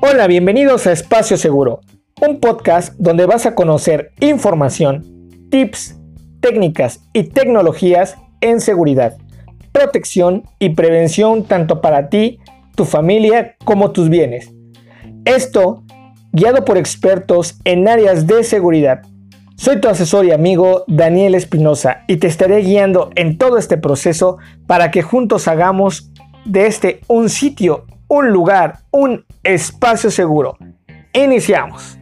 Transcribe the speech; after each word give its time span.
Hola, 0.00 0.26
bienvenidos 0.28 0.86
a 0.86 0.92
Espacio 0.92 1.36
Seguro, 1.36 1.80
un 2.26 2.40
podcast 2.40 2.94
donde 2.96 3.26
vas 3.26 3.44
a 3.44 3.54
conocer 3.54 4.12
información, 4.20 5.04
tips, 5.50 5.96
técnicas 6.40 7.00
y 7.12 7.24
tecnologías 7.24 8.16
en 8.40 8.60
seguridad, 8.60 9.16
protección 9.72 10.44
y 10.58 10.70
prevención 10.70 11.44
tanto 11.44 11.80
para 11.80 12.08
ti, 12.08 12.38
tu 12.76 12.84
familia 12.84 13.56
como 13.64 13.90
tus 13.90 14.08
bienes. 14.08 14.52
Esto 15.24 15.82
guiado 16.32 16.64
por 16.64 16.78
expertos 16.78 17.58
en 17.64 17.88
áreas 17.88 18.26
de 18.26 18.44
seguridad. 18.44 19.02
Soy 19.58 19.80
tu 19.80 19.88
asesor 19.88 20.26
y 20.26 20.32
amigo 20.32 20.84
Daniel 20.86 21.34
Espinosa 21.34 22.04
y 22.08 22.18
te 22.18 22.26
estaré 22.26 22.58
guiando 22.58 23.10
en 23.14 23.38
todo 23.38 23.56
este 23.56 23.78
proceso 23.78 24.36
para 24.66 24.90
que 24.90 25.00
juntos 25.00 25.48
hagamos 25.48 26.12
de 26.44 26.66
este 26.66 27.00
un 27.08 27.30
sitio, 27.30 27.86
un 28.06 28.32
lugar, 28.32 28.80
un 28.90 29.24
espacio 29.42 30.10
seguro. 30.10 30.58
Iniciamos. 31.14 31.98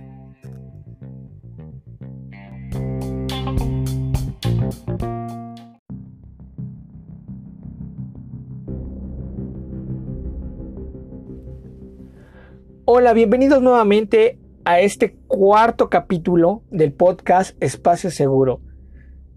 Hola, 12.84 13.12
bienvenidos 13.12 13.62
nuevamente 13.62 14.40
a 14.64 14.80
este 14.80 15.16
cuarto 15.26 15.90
capítulo 15.90 16.62
del 16.70 16.92
podcast 16.92 17.56
Espacio 17.62 18.10
Seguro. 18.10 18.60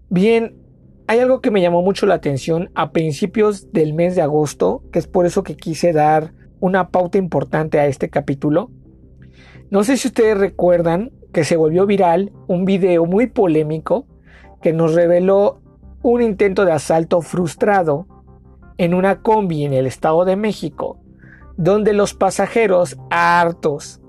Bien, 0.08 0.56
hay 1.06 1.20
algo 1.20 1.40
que 1.40 1.50
me 1.50 1.60
llamó 1.60 1.82
mucho 1.82 2.06
la 2.06 2.14
atención 2.14 2.70
a 2.74 2.92
principios 2.92 3.72
del 3.72 3.94
mes 3.94 4.16
de 4.16 4.22
agosto, 4.22 4.82
que 4.92 4.98
es 4.98 5.06
por 5.06 5.26
eso 5.26 5.42
que 5.42 5.56
quise 5.56 5.92
dar 5.92 6.32
una 6.60 6.88
pauta 6.88 7.18
importante 7.18 7.78
a 7.78 7.86
este 7.86 8.08
capítulo. 8.08 8.70
No 9.70 9.84
sé 9.84 9.96
si 9.96 10.08
ustedes 10.08 10.38
recuerdan 10.38 11.12
que 11.32 11.44
se 11.44 11.56
volvió 11.56 11.86
viral 11.86 12.32
un 12.46 12.64
video 12.64 13.04
muy 13.04 13.26
polémico 13.26 14.06
que 14.62 14.72
nos 14.72 14.94
reveló 14.94 15.60
un 16.02 16.22
intento 16.22 16.64
de 16.64 16.72
asalto 16.72 17.20
frustrado 17.20 18.06
en 18.78 18.94
una 18.94 19.20
combi 19.20 19.64
en 19.64 19.72
el 19.72 19.86
Estado 19.86 20.24
de 20.24 20.36
México 20.36 21.00
donde 21.58 21.92
los 21.92 22.14
pasajeros 22.14 22.96
hartos 23.10 24.00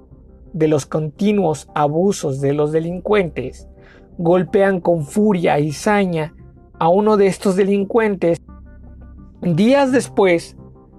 de 0.53 0.67
los 0.67 0.85
continuos 0.85 1.69
abusos 1.75 2.41
de 2.41 2.53
los 2.53 2.71
delincuentes 2.71 3.67
golpean 4.19 4.81
con 4.81 5.05
furia 5.05 5.59
y 5.59 5.71
saña 5.71 6.35
a 6.77 6.89
uno 6.89 7.15
de 7.15 7.27
estos 7.27 7.55
delincuentes. 7.55 8.41
Días 9.41 9.93
después, 9.93 10.57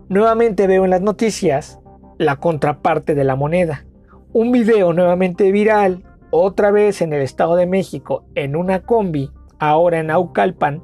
nuevamente 0.08 0.66
veo 0.66 0.84
en 0.84 0.90
las 0.90 1.02
noticias 1.02 1.80
la 2.16 2.36
contraparte 2.36 3.14
de 3.14 3.24
la 3.24 3.36
moneda. 3.36 3.84
Un 4.32 4.52
video 4.52 4.94
nuevamente 4.94 5.52
viral, 5.52 6.04
otra 6.30 6.70
vez 6.70 7.02
en 7.02 7.12
el 7.12 7.20
Estado 7.20 7.56
de 7.56 7.66
México, 7.66 8.24
en 8.34 8.56
una 8.56 8.82
combi, 8.82 9.30
ahora 9.58 10.00
en 10.00 10.10
Aucalpan, 10.10 10.82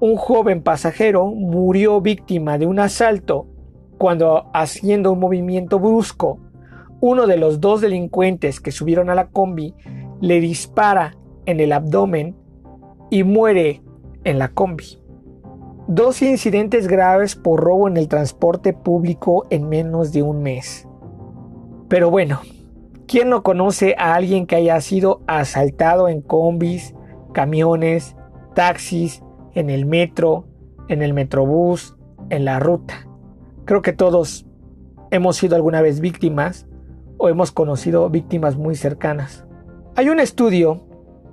un 0.00 0.16
joven 0.16 0.62
pasajero 0.62 1.26
murió 1.26 2.00
víctima 2.00 2.56
de 2.56 2.66
un 2.66 2.78
asalto 2.78 3.46
cuando 3.98 4.50
haciendo 4.54 5.12
un 5.12 5.20
movimiento 5.20 5.78
brusco, 5.78 6.38
uno 7.06 7.26
de 7.26 7.36
los 7.36 7.60
dos 7.60 7.82
delincuentes 7.82 8.60
que 8.60 8.72
subieron 8.72 9.10
a 9.10 9.14
la 9.14 9.26
combi 9.26 9.74
le 10.22 10.40
dispara 10.40 11.14
en 11.44 11.60
el 11.60 11.72
abdomen 11.72 12.34
y 13.10 13.24
muere 13.24 13.82
en 14.24 14.38
la 14.38 14.48
combi. 14.48 14.98
Dos 15.86 16.22
incidentes 16.22 16.88
graves 16.88 17.36
por 17.36 17.60
robo 17.60 17.88
en 17.88 17.98
el 17.98 18.08
transporte 18.08 18.72
público 18.72 19.44
en 19.50 19.68
menos 19.68 20.12
de 20.14 20.22
un 20.22 20.42
mes. 20.42 20.88
Pero 21.88 22.08
bueno, 22.08 22.40
¿quién 23.06 23.28
no 23.28 23.42
conoce 23.42 23.94
a 23.98 24.14
alguien 24.14 24.46
que 24.46 24.56
haya 24.56 24.80
sido 24.80 25.20
asaltado 25.26 26.08
en 26.08 26.22
combis, 26.22 26.94
camiones, 27.34 28.16
taxis, 28.54 29.22
en 29.54 29.68
el 29.68 29.84
metro, 29.84 30.46
en 30.88 31.02
el 31.02 31.12
metrobús, 31.12 31.98
en 32.30 32.46
la 32.46 32.60
ruta? 32.60 33.06
Creo 33.66 33.82
que 33.82 33.92
todos 33.92 34.46
hemos 35.10 35.36
sido 35.36 35.54
alguna 35.54 35.82
vez 35.82 36.00
víctimas 36.00 36.66
o 37.18 37.28
hemos 37.28 37.52
conocido 37.52 38.08
víctimas 38.10 38.56
muy 38.56 38.74
cercanas. 38.74 39.44
Hay 39.96 40.08
un 40.08 40.20
estudio 40.20 40.86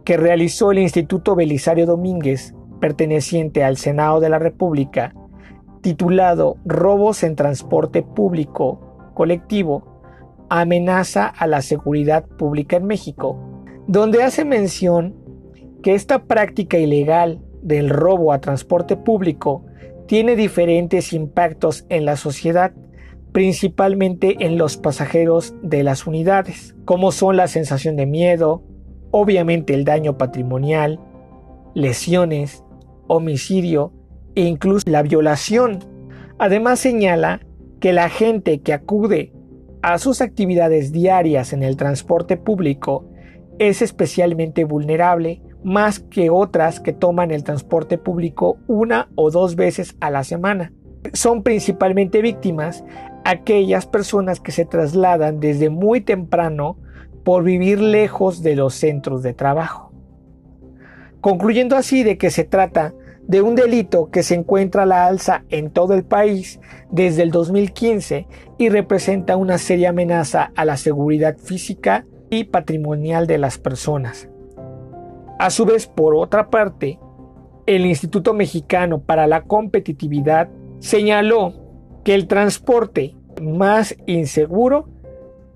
que 0.06 0.18
realizó 0.18 0.72
el 0.72 0.80
Instituto 0.80 1.36
Belisario 1.36 1.86
Domínguez, 1.86 2.56
perteneciente 2.80 3.64
al 3.64 3.78
Senado 3.78 4.20
de 4.20 4.30
la 4.30 4.40
República, 4.40 5.14
titulado 5.82 6.58
Robos 6.66 7.24
en 7.24 7.36
Transporte 7.36 8.04
Público 8.04 9.12
Colectivo, 9.14 9.92
amenaza 10.50 11.28
a 11.28 11.48
la 11.48 11.62
seguridad 11.62 12.26
pública 12.26 12.78
en 12.78 12.86
México, 12.86 13.38
donde 13.88 14.24
hace 14.24 14.46
mención 14.46 15.16
que 15.82 15.96
esta 15.96 16.24
práctica 16.24 16.78
ilegal 16.78 17.42
del 17.62 17.90
robo 17.90 18.32
a 18.32 18.42
transporte 18.42 18.98
público 18.98 19.66
tiene 20.08 20.36
diferentes 20.36 21.14
impactos 21.14 21.86
en 21.90 22.06
la 22.06 22.16
sociedad, 22.16 22.74
principalmente 23.32 24.38
en 24.46 24.58
los 24.58 24.78
pasajeros 24.78 25.56
de 25.62 25.84
las 25.84 26.06
unidades, 26.06 26.76
como 26.86 27.12
son 27.12 27.38
la 27.38 27.48
sensación 27.48 27.96
de 27.96 28.06
miedo, 28.06 28.64
obviamente 29.12 29.74
el 29.74 29.86
daño 29.86 30.18
patrimonial, 30.18 31.00
lesiones, 31.74 32.64
homicidio 33.08 33.94
e 34.36 34.44
incluso 34.44 34.90
la 34.90 35.04
violación. 35.04 35.80
Además 36.40 36.80
señala 36.80 37.42
que 37.80 37.94
la 37.94 38.10
gente 38.10 38.62
que 38.62 38.74
acude 38.74 39.34
a 39.82 39.98
sus 39.98 40.22
actividades 40.22 40.92
diarias 40.92 41.54
en 41.54 41.64
el 41.64 41.78
transporte 41.78 42.38
público 42.38 43.10
es 43.60 43.82
especialmente 43.82 44.64
vulnerable 44.64 45.42
más 45.64 46.00
que 46.00 46.30
otras 46.30 46.80
que 46.80 46.94
toman 46.94 47.32
el 47.32 47.44
transporte 47.44 47.98
público 47.98 48.58
una 48.68 49.10
o 49.16 49.30
dos 49.32 49.56
veces 49.56 49.96
a 50.00 50.10
la 50.10 50.24
semana. 50.24 50.74
Son 51.14 51.44
principalmente 51.44 52.22
víctimas 52.22 52.84
aquellas 53.24 53.86
personas 53.86 54.40
que 54.40 54.52
se 54.52 54.66
trasladan 54.66 55.40
desde 55.40 55.70
muy 55.70 56.02
temprano 56.02 56.78
por 57.24 57.44
vivir 57.44 57.80
lejos 57.80 58.42
de 58.42 58.56
los 58.56 58.74
centros 58.74 59.24
de 59.24 59.34
trabajo. 59.34 59.92
Concluyendo 61.22 61.76
así 61.76 62.04
de 62.04 62.18
que 62.18 62.32
se 62.32 62.44
trata 62.44 62.94
de 63.28 63.42
un 63.42 63.56
delito 63.56 64.10
que 64.10 64.24
se 64.24 64.36
encuentra 64.36 64.84
a 64.84 64.88
la 64.88 65.06
alza 65.06 65.44
en 65.50 65.70
todo 65.70 65.94
el 65.94 66.04
país 66.04 66.60
desde 66.90 67.22
el 67.22 67.32
2015 67.32 68.28
y 68.58 68.70
representa 68.70 69.38
una 69.38 69.58
seria 69.58 69.90
amenaza 69.90 70.52
a 70.56 70.66
la 70.66 70.78
seguridad 70.78 71.38
física 71.38 72.06
y 72.30 72.46
patrimonial 72.46 73.28
de 73.28 73.38
las 73.38 73.58
personas. 73.58 74.28
A 75.38 75.50
su 75.50 75.66
vez, 75.66 75.88
por 75.88 76.16
otra 76.16 76.50
parte, 76.50 77.00
el 77.66 77.86
Instituto 77.86 78.34
Mexicano 78.34 79.02
para 79.02 79.28
la 79.28 79.44
Competitividad 79.44 80.50
señaló 80.80 81.54
que 82.04 82.14
el 82.16 82.28
transporte 82.28 83.16
más 83.42 83.96
inseguro 84.06 84.90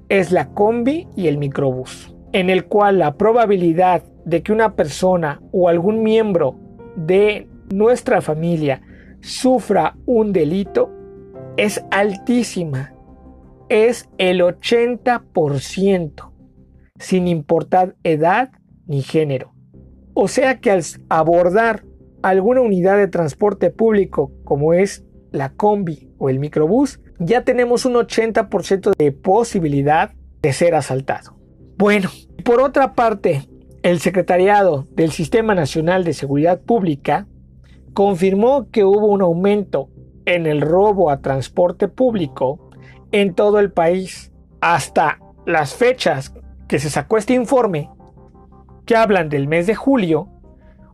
es 0.09 0.31
la 0.31 0.49
combi 0.49 1.07
y 1.15 1.27
el 1.27 1.37
microbús, 1.37 2.15
en 2.31 2.49
el 2.49 2.65
cual 2.65 2.99
la 2.99 3.15
probabilidad 3.15 4.03
de 4.25 4.43
que 4.43 4.51
una 4.51 4.75
persona 4.75 5.41
o 5.51 5.69
algún 5.69 6.03
miembro 6.03 6.55
de 6.95 7.47
nuestra 7.73 8.21
familia 8.21 8.81
sufra 9.21 9.95
un 10.05 10.33
delito 10.33 10.91
es 11.57 11.83
altísima, 11.89 12.93
es 13.69 14.09
el 14.17 14.41
80%, 14.41 16.31
sin 16.99 17.27
importar 17.27 17.95
edad 18.03 18.51
ni 18.87 19.01
género. 19.01 19.53
O 20.13 20.27
sea 20.27 20.59
que 20.59 20.71
al 20.71 20.83
abordar 21.09 21.83
alguna 22.21 22.61
unidad 22.61 22.97
de 22.97 23.07
transporte 23.07 23.69
público 23.69 24.31
como 24.43 24.73
es 24.73 25.05
la 25.31 25.53
combi 25.53 26.04
o 26.17 26.29
el 26.29 26.39
microbús, 26.39 26.99
ya 27.19 27.43
tenemos 27.43 27.85
un 27.85 27.93
80% 27.93 28.93
de 28.97 29.11
posibilidad 29.11 30.11
de 30.41 30.53
ser 30.53 30.75
asaltado. 30.75 31.35
Bueno, 31.77 32.09
por 32.43 32.61
otra 32.61 32.93
parte, 32.93 33.47
el 33.83 33.99
Secretariado 33.99 34.87
del 34.91 35.11
Sistema 35.11 35.55
Nacional 35.55 36.03
de 36.03 36.13
Seguridad 36.13 36.59
Pública 36.61 37.27
confirmó 37.93 38.69
que 38.71 38.83
hubo 38.83 39.07
un 39.07 39.21
aumento 39.21 39.89
en 40.25 40.45
el 40.45 40.61
robo 40.61 41.09
a 41.09 41.21
transporte 41.21 41.87
público 41.87 42.69
en 43.11 43.33
todo 43.33 43.59
el 43.59 43.71
país. 43.71 44.31
Hasta 44.61 45.19
las 45.45 45.75
fechas 45.75 46.33
que 46.67 46.79
se 46.79 46.89
sacó 46.89 47.17
este 47.17 47.33
informe, 47.33 47.89
que 48.85 48.95
hablan 48.95 49.29
del 49.29 49.47
mes 49.47 49.67
de 49.67 49.75
julio, 49.75 50.29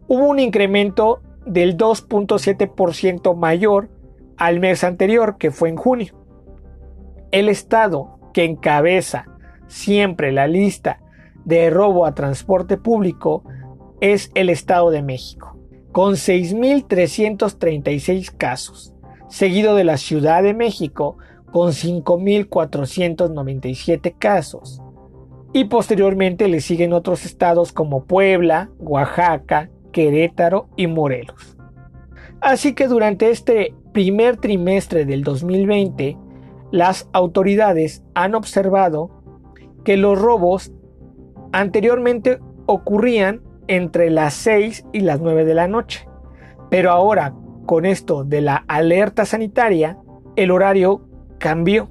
hubo 0.08 0.28
un 0.28 0.40
incremento 0.40 1.22
del 1.46 1.78
2.7% 1.78 3.36
mayor 3.36 3.90
al 4.42 4.60
mes 4.60 4.84
anterior, 4.84 5.38
que 5.38 5.52
fue 5.52 5.70
en 5.70 5.76
junio. 5.76 6.16
El 7.30 7.48
estado 7.48 8.18
que 8.34 8.44
encabeza 8.44 9.28
siempre 9.68 10.32
la 10.32 10.48
lista 10.48 11.00
de 11.46 11.70
robo 11.70 12.08
a 12.08 12.16
transporte 12.16 12.78
público 12.78 13.44
es 14.00 14.32
el 14.34 14.50
Estado 14.50 14.90
de 14.90 15.04
México, 15.04 15.60
con 15.92 16.16
6.336 16.16 18.36
casos, 18.36 18.96
seguido 19.30 19.76
de 19.76 19.84
la 19.84 19.98
Ciudad 19.98 20.42
de 20.42 20.56
México 20.56 21.20
con 21.52 21.70
5.497 21.70 24.16
casos. 24.18 24.82
Y 25.54 25.66
posteriormente 25.66 26.48
le 26.48 26.62
siguen 26.62 26.94
otros 26.94 27.26
estados 27.26 27.74
como 27.74 28.06
Puebla, 28.06 28.72
Oaxaca, 28.80 29.70
Querétaro 29.92 30.68
y 30.78 30.88
Morelos. 30.88 31.58
Así 32.40 32.74
que 32.74 32.88
durante 32.88 33.30
este 33.30 33.76
primer 33.92 34.38
trimestre 34.38 35.06
del 35.06 35.24
2020, 35.24 36.18
las 36.72 37.10
autoridades 37.14 38.04
han 38.14 38.36
observado 38.36 39.10
que 39.84 39.98
los 39.98 40.20
robos 40.20 40.72
anteriormente 41.52 42.40
ocurrían 42.66 43.42
entre 43.68 44.10
las 44.10 44.34
6 44.36 44.86
y 44.94 45.02
las 45.02 45.20
9 45.20 45.46
de 45.46 45.54
la 45.54 45.68
noche. 45.68 46.08
Pero 46.70 46.92
ahora, 46.92 47.34
con 47.66 47.86
esto 47.86 48.24
de 48.24 48.42
la 48.42 48.64
alerta 48.68 49.26
sanitaria, 49.26 49.98
el 50.36 50.52
horario 50.52 51.08
cambió 51.38 51.90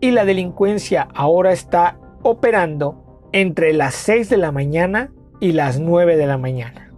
y 0.00 0.12
la 0.12 0.24
delincuencia 0.24 1.08
ahora 1.14 1.52
está 1.52 1.98
operando 2.22 3.28
entre 3.32 3.72
las 3.72 3.94
6 3.94 4.28
de 4.28 4.36
la 4.36 4.52
mañana 4.52 5.12
y 5.40 5.52
las 5.52 5.80
9 5.80 6.16
de 6.16 6.26
la 6.26 6.38
mañana. 6.38 6.89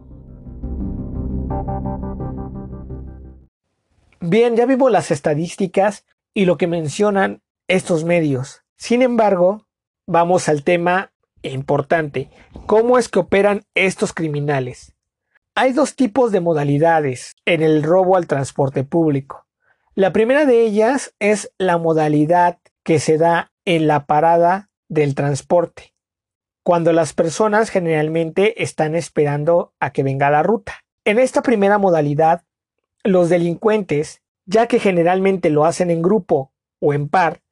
Bien, 4.25 4.55
ya 4.55 4.67
vimos 4.67 4.93
las 4.93 5.11
estadísticas 5.11 6.07
y 6.33 6.45
lo 6.45 6.57
que 6.57 6.69
mencionan 6.69 7.43
estos 7.67 8.05
medios. 8.05 8.63
Sin 8.77 9.03
embargo, 9.03 9.67
vamos 10.07 10.49
al 10.49 10.63
tema 10.63 11.13
importante. 11.43 12.31
¿Cómo 12.67 12.99
es 12.99 13.09
que 13.09 13.19
operan 13.19 13.65
estos 13.75 14.13
criminales? 14.13 14.95
Hay 15.57 15.73
dos 15.73 15.97
tipos 15.97 16.31
de 16.31 16.39
modalidades 16.39 17.33
en 17.47 17.63
el 17.63 17.83
robo 17.83 18.17
al 18.17 18.29
transporte 18.29 18.85
público. 18.85 19.49
La 19.97 20.13
primera 20.13 20.47
de 20.47 20.61
ellas 20.61 21.17
es 21.19 21.53
la 21.59 21.77
modalidad 21.77 22.59
que 22.85 23.01
se 23.01 23.19
da 23.19 23.51
en 23.65 23.89
la 23.89 24.07
parada 24.07 24.71
del 24.89 25.17
transporte, 25.17 25.95
cuando 26.63 26.93
las 26.93 27.13
personas 27.13 27.71
generalmente 27.71 28.63
están 28.63 28.95
esperando 28.95 29.75
a 29.81 29.91
que 29.91 30.05
venga 30.05 30.31
la 30.31 30.45
ruta. 30.45 30.85
En 31.05 31.19
esta 31.19 31.43
primera 31.43 31.79
modalidad, 31.79 32.45
los 33.05 33.29
delincuentes, 33.29 34.23
ya 34.47 34.67
que 34.67 34.79
generalmente 34.79 35.51
lo 35.51 35.65
hacen 35.65 35.91
en 35.91 36.03
grupo 36.03 36.53
o 36.81 36.95
en 36.95 37.09
par, 37.09 37.43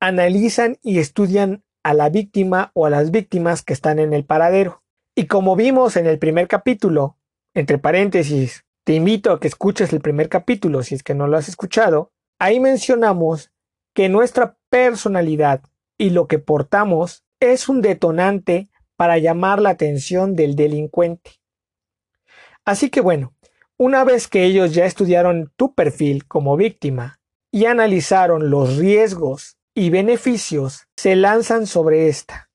analizan 0.00 0.78
y 0.82 0.98
estudian 0.98 1.62
a 1.82 1.94
la 1.94 2.08
víctima 2.08 2.70
o 2.74 2.86
a 2.86 2.90
las 2.90 3.10
víctimas 3.10 3.62
que 3.62 3.72
están 3.72 3.98
en 3.98 4.12
el 4.12 4.24
paradero. 4.24 4.82
Y 5.14 5.26
como 5.26 5.56
vimos 5.56 5.96
en 5.96 6.06
el 6.06 6.18
primer 6.18 6.48
capítulo, 6.48 7.16
entre 7.54 7.78
paréntesis, 7.78 8.64
te 8.84 8.94
invito 8.94 9.32
a 9.32 9.40
que 9.40 9.48
escuches 9.48 9.92
el 9.92 10.00
primer 10.00 10.28
capítulo 10.28 10.82
si 10.82 10.94
es 10.94 11.02
que 11.02 11.14
no 11.14 11.26
lo 11.26 11.36
has 11.36 11.48
escuchado, 11.48 12.12
ahí 12.38 12.60
mencionamos 12.60 13.50
que 13.94 14.08
nuestra 14.08 14.56
personalidad 14.68 15.62
y 15.98 16.10
lo 16.10 16.26
que 16.28 16.38
portamos 16.38 17.24
es 17.40 17.68
un 17.68 17.82
detonante 17.82 18.68
para 18.96 19.18
llamar 19.18 19.60
la 19.60 19.70
atención 19.70 20.36
del 20.36 20.56
delincuente. 20.56 21.32
Así 22.64 22.90
que 22.90 23.00
bueno, 23.00 23.34
una 23.80 24.04
vez 24.04 24.28
que 24.28 24.44
ellos 24.44 24.74
ya 24.74 24.84
estudiaron 24.84 25.54
tu 25.56 25.74
perfil 25.74 26.26
como 26.26 26.54
víctima 26.58 27.18
y 27.50 27.64
analizaron 27.64 28.50
los 28.50 28.76
riesgos 28.76 29.56
y 29.74 29.88
beneficios 29.88 30.86
se 30.98 31.16
lanzan 31.16 31.66
sobre 31.66 32.08
esta. 32.08 32.50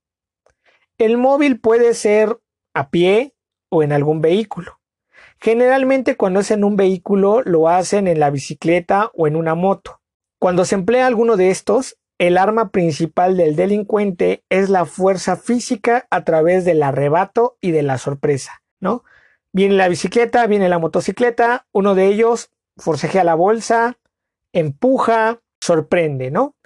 El 1.00 1.18
móvil 1.18 1.60
puede 1.60 1.95
ser 1.95 2.38
a 2.75 2.92
pie 2.92 3.33
o 3.72 3.81
en 3.81 3.92
algún 3.92 4.22
vehículo. 4.22 4.80
Generalmente 5.42 6.16
cuando 6.16 6.42
es 6.42 6.51
en 6.51 6.63
un 6.63 6.75
vehículo 6.75 7.42
lo 7.42 7.69
hacen 7.69 8.07
en 8.07 8.19
la 8.19 8.30
bicicleta 8.30 9.10
o 9.16 9.25
en 9.25 9.36
una 9.36 9.56
moto. 9.56 10.01
Cuando 10.39 10.63
se 10.63 10.75
emplea 10.75 11.07
alguno 11.07 11.38
de 11.38 11.50
estos, 11.50 11.98
el 12.19 12.38
arma 12.38 12.69
principal 12.69 13.36
del 13.36 13.56
delincuente 13.56 14.44
es 14.51 14.69
la 14.69 14.86
fuerza 14.86 15.38
física 15.38 16.06
a 16.12 16.24
través 16.24 16.66
del 16.66 16.83
arrebato 16.83 17.57
y 17.62 17.71
de 17.71 17.81
la 17.81 17.98
sorpresa, 17.98 18.62
¿no? 18.80 19.04
Viene 19.56 19.75
la 19.75 19.88
bicicleta, 19.88 20.48
viene 20.48 20.68
la 20.68 20.80
motocicleta, 20.80 21.66
uno 21.72 21.96
de 21.96 22.07
ellos 22.07 22.50
forcejea 22.75 23.24
la 23.24 23.36
bolsa, 23.36 23.98
empuja, 24.52 25.40
sorprende, 25.62 26.30
¿no? 26.30 26.57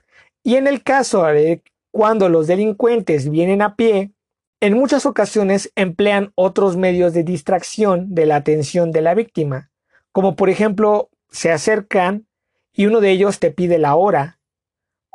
Y 0.41 0.55
en 0.55 0.65
el 0.65 0.81
caso 0.81 1.23
de 1.25 1.61
cuando 1.91 2.29
los 2.29 2.47
delincuentes 2.47 3.29
vienen 3.29 3.61
a 3.61 3.75
pie, 3.75 4.13
en 4.59 4.73
muchas 4.73 5.05
ocasiones 5.05 5.71
emplean 5.75 6.31
otros 6.33 6.77
medios 6.77 7.13
de 7.13 7.21
distracción 7.21 8.15
de 8.15 8.25
la 8.25 8.37
atención 8.37 8.91
de 8.91 9.01
la 9.01 9.13
víctima, 9.13 9.69
como 10.11 10.35
por 10.35 10.49
ejemplo 10.49 11.11
se 11.29 11.51
acercan 11.51 12.25
y 12.73 12.87
uno 12.87 13.01
de 13.01 13.11
ellos 13.11 13.37
te 13.37 13.51
pide 13.51 13.77
la 13.77 13.93
hora, 13.93 14.39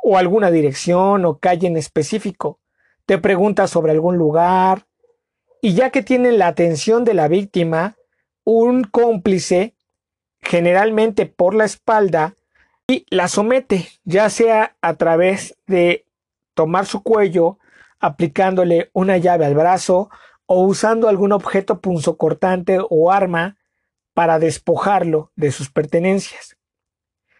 o 0.01 0.17
alguna 0.17 0.49
dirección 0.49 1.25
o 1.25 1.39
calle 1.39 1.67
en 1.67 1.75
específico, 1.75 2.61
te 3.05 3.17
pregunta 3.17 3.67
sobre 3.67 3.91
algún 3.91 4.15
lugar, 4.15 4.87
y 5.65 5.73
ya 5.73 5.89
que 5.89 6.03
tienen 6.03 6.37
la 6.37 6.45
atención 6.45 7.05
de 7.05 7.15
la 7.15 7.27
víctima, 7.27 7.95
un 8.43 8.83
cómplice, 8.83 9.73
generalmente 10.39 11.25
por 11.25 11.55
la 11.55 11.65
espalda, 11.65 12.35
y 12.87 13.07
la 13.09 13.27
somete, 13.27 13.87
ya 14.03 14.29
sea 14.29 14.75
a 14.81 14.93
través 14.93 15.57
de 15.65 16.05
tomar 16.53 16.85
su 16.85 17.01
cuello, 17.01 17.57
aplicándole 17.99 18.91
una 18.93 19.17
llave 19.17 19.47
al 19.47 19.55
brazo 19.55 20.11
o 20.45 20.61
usando 20.61 21.09
algún 21.09 21.31
objeto 21.31 21.81
punzocortante 21.81 22.77
o 22.87 23.11
arma 23.11 23.57
para 24.13 24.37
despojarlo 24.37 25.31
de 25.35 25.51
sus 25.51 25.71
pertenencias. 25.71 26.57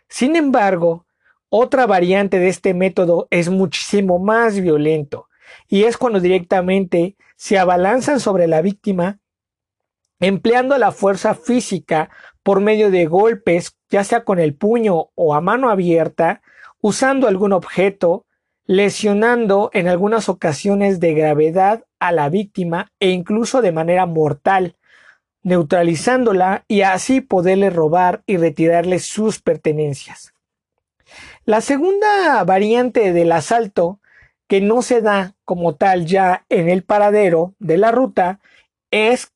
Sin 0.10 0.36
embargo, 0.36 1.06
otra 1.50 1.86
variante 1.86 2.40
de 2.40 2.48
este 2.48 2.74
método 2.74 3.28
es 3.30 3.50
muchísimo 3.50 4.18
más 4.18 4.60
violento 4.60 5.30
y 5.68 5.84
es 5.84 5.96
cuando 5.96 6.20
directamente 6.20 7.16
se 7.36 7.58
abalanzan 7.58 8.20
sobre 8.20 8.48
la 8.48 8.62
víctima 8.62 9.20
empleando 10.20 10.78
la 10.78 10.92
fuerza 10.92 11.36
física 11.36 12.10
por 12.44 12.62
medio 12.62 12.92
de 12.92 13.06
golpes, 13.06 13.78
ya 13.90 14.04
sea 14.04 14.24
con 14.24 14.40
el 14.40 14.56
puño 14.56 15.10
o 15.16 15.36
a 15.36 15.42
mano 15.42 15.70
abierta, 15.70 16.42
usando 16.82 17.28
algún 17.28 17.54
objeto, 17.54 18.26
lesionando 18.66 19.70
en 19.74 19.88
algunas 19.88 20.30
ocasiones 20.30 21.00
de 21.00 21.14
gravedad 21.14 21.86
a 22.00 22.12
la 22.12 22.30
víctima 22.30 22.92
e 23.00 23.10
incluso 23.10 23.62
de 23.62 23.72
manera 23.72 24.06
mortal, 24.06 24.78
neutralizándola 25.44 26.66
y 26.68 26.82
así 26.82 27.22
poderle 27.22 27.70
robar 27.70 28.24
y 28.26 28.38
retirarle 28.38 29.00
sus 29.00 29.42
pertenencias. 29.42 30.34
La 31.46 31.62
segunda 31.62 32.44
variante 32.44 33.14
del 33.14 33.32
asalto, 33.32 34.00
que 34.48 34.62
no 34.62 34.82
se 34.82 35.02
da 35.02 35.36
como 35.44 35.76
tal 35.76 36.06
ya 36.06 36.46
en 36.50 36.70
el 36.70 36.84
paradero 36.84 37.56
de 37.60 37.78
la 37.78 37.92
ruta, 37.92 38.40
es 38.92 39.32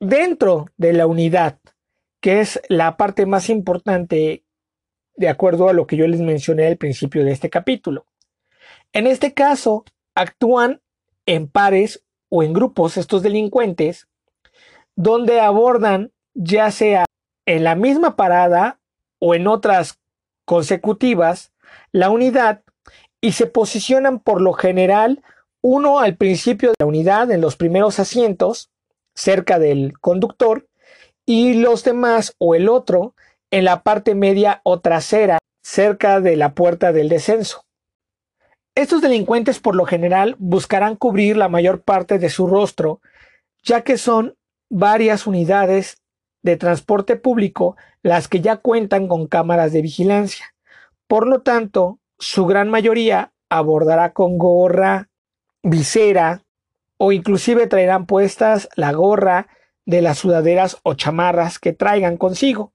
dentro 0.00 0.66
de 0.76 0.92
la 0.92 1.06
unidad 1.06 1.58
que 2.26 2.40
es 2.40 2.60
la 2.68 2.96
parte 2.96 3.24
más 3.24 3.48
importante 3.50 4.42
de 5.14 5.28
acuerdo 5.28 5.68
a 5.68 5.72
lo 5.72 5.86
que 5.86 5.96
yo 5.96 6.08
les 6.08 6.20
mencioné 6.20 6.66
al 6.66 6.76
principio 6.76 7.24
de 7.24 7.30
este 7.30 7.50
capítulo. 7.50 8.04
En 8.92 9.06
este 9.06 9.32
caso, 9.32 9.84
actúan 10.14 10.80
en 11.26 11.48
pares 11.48 12.04
o 12.28 12.42
en 12.42 12.52
grupos 12.52 12.96
estos 12.96 13.22
delincuentes, 13.22 14.08
donde 14.96 15.40
abordan 15.40 16.10
ya 16.34 16.72
sea 16.72 17.04
en 17.46 17.62
la 17.62 17.76
misma 17.76 18.16
parada 18.16 18.80
o 19.20 19.36
en 19.36 19.46
otras 19.46 20.00
consecutivas 20.44 21.52
la 21.92 22.10
unidad 22.10 22.62
y 23.20 23.32
se 23.32 23.46
posicionan 23.46 24.18
por 24.20 24.40
lo 24.40 24.52
general 24.52 25.22
uno 25.62 25.98
al 25.98 26.16
principio 26.16 26.70
de 26.70 26.76
la 26.78 26.86
unidad 26.86 27.30
en 27.30 27.40
los 27.40 27.56
primeros 27.56 27.98
asientos 27.98 28.70
cerca 29.14 29.58
del 29.58 29.98
conductor 29.98 30.68
y 31.24 31.54
los 31.54 31.82
demás 31.82 32.34
o 32.38 32.54
el 32.54 32.68
otro 32.68 33.14
en 33.50 33.64
la 33.64 33.82
parte 33.82 34.14
media 34.14 34.60
o 34.64 34.80
trasera 34.80 35.38
cerca 35.62 36.20
de 36.20 36.36
la 36.36 36.54
puerta 36.54 36.92
del 36.92 37.08
descenso. 37.08 37.64
Estos 38.76 39.00
delincuentes 39.00 39.58
por 39.58 39.74
lo 39.74 39.86
general 39.86 40.36
buscarán 40.38 40.96
cubrir 40.96 41.36
la 41.36 41.48
mayor 41.48 41.82
parte 41.82 42.18
de 42.18 42.28
su 42.28 42.46
rostro, 42.46 43.00
ya 43.64 43.82
que 43.82 43.96
son 43.96 44.36
varias 44.68 45.26
unidades 45.26 46.02
de 46.42 46.56
transporte 46.56 47.16
público 47.16 47.76
las 48.02 48.28
que 48.28 48.40
ya 48.40 48.58
cuentan 48.58 49.08
con 49.08 49.26
cámaras 49.26 49.72
de 49.72 49.82
vigilancia. 49.82 50.54
Por 51.08 51.26
lo 51.26 51.40
tanto, 51.40 51.98
su 52.18 52.46
gran 52.46 52.70
mayoría 52.70 53.32
abordará 53.48 54.12
con 54.12 54.38
gorra, 54.38 55.08
visera 55.62 56.42
o 56.98 57.12
inclusive 57.12 57.66
traerán 57.66 58.06
puestas 58.06 58.68
la 58.76 58.92
gorra 58.92 59.48
de 59.84 60.02
las 60.02 60.18
sudaderas 60.18 60.78
o 60.82 60.94
chamarras 60.94 61.58
que 61.58 61.72
traigan 61.72 62.16
consigo. 62.16 62.72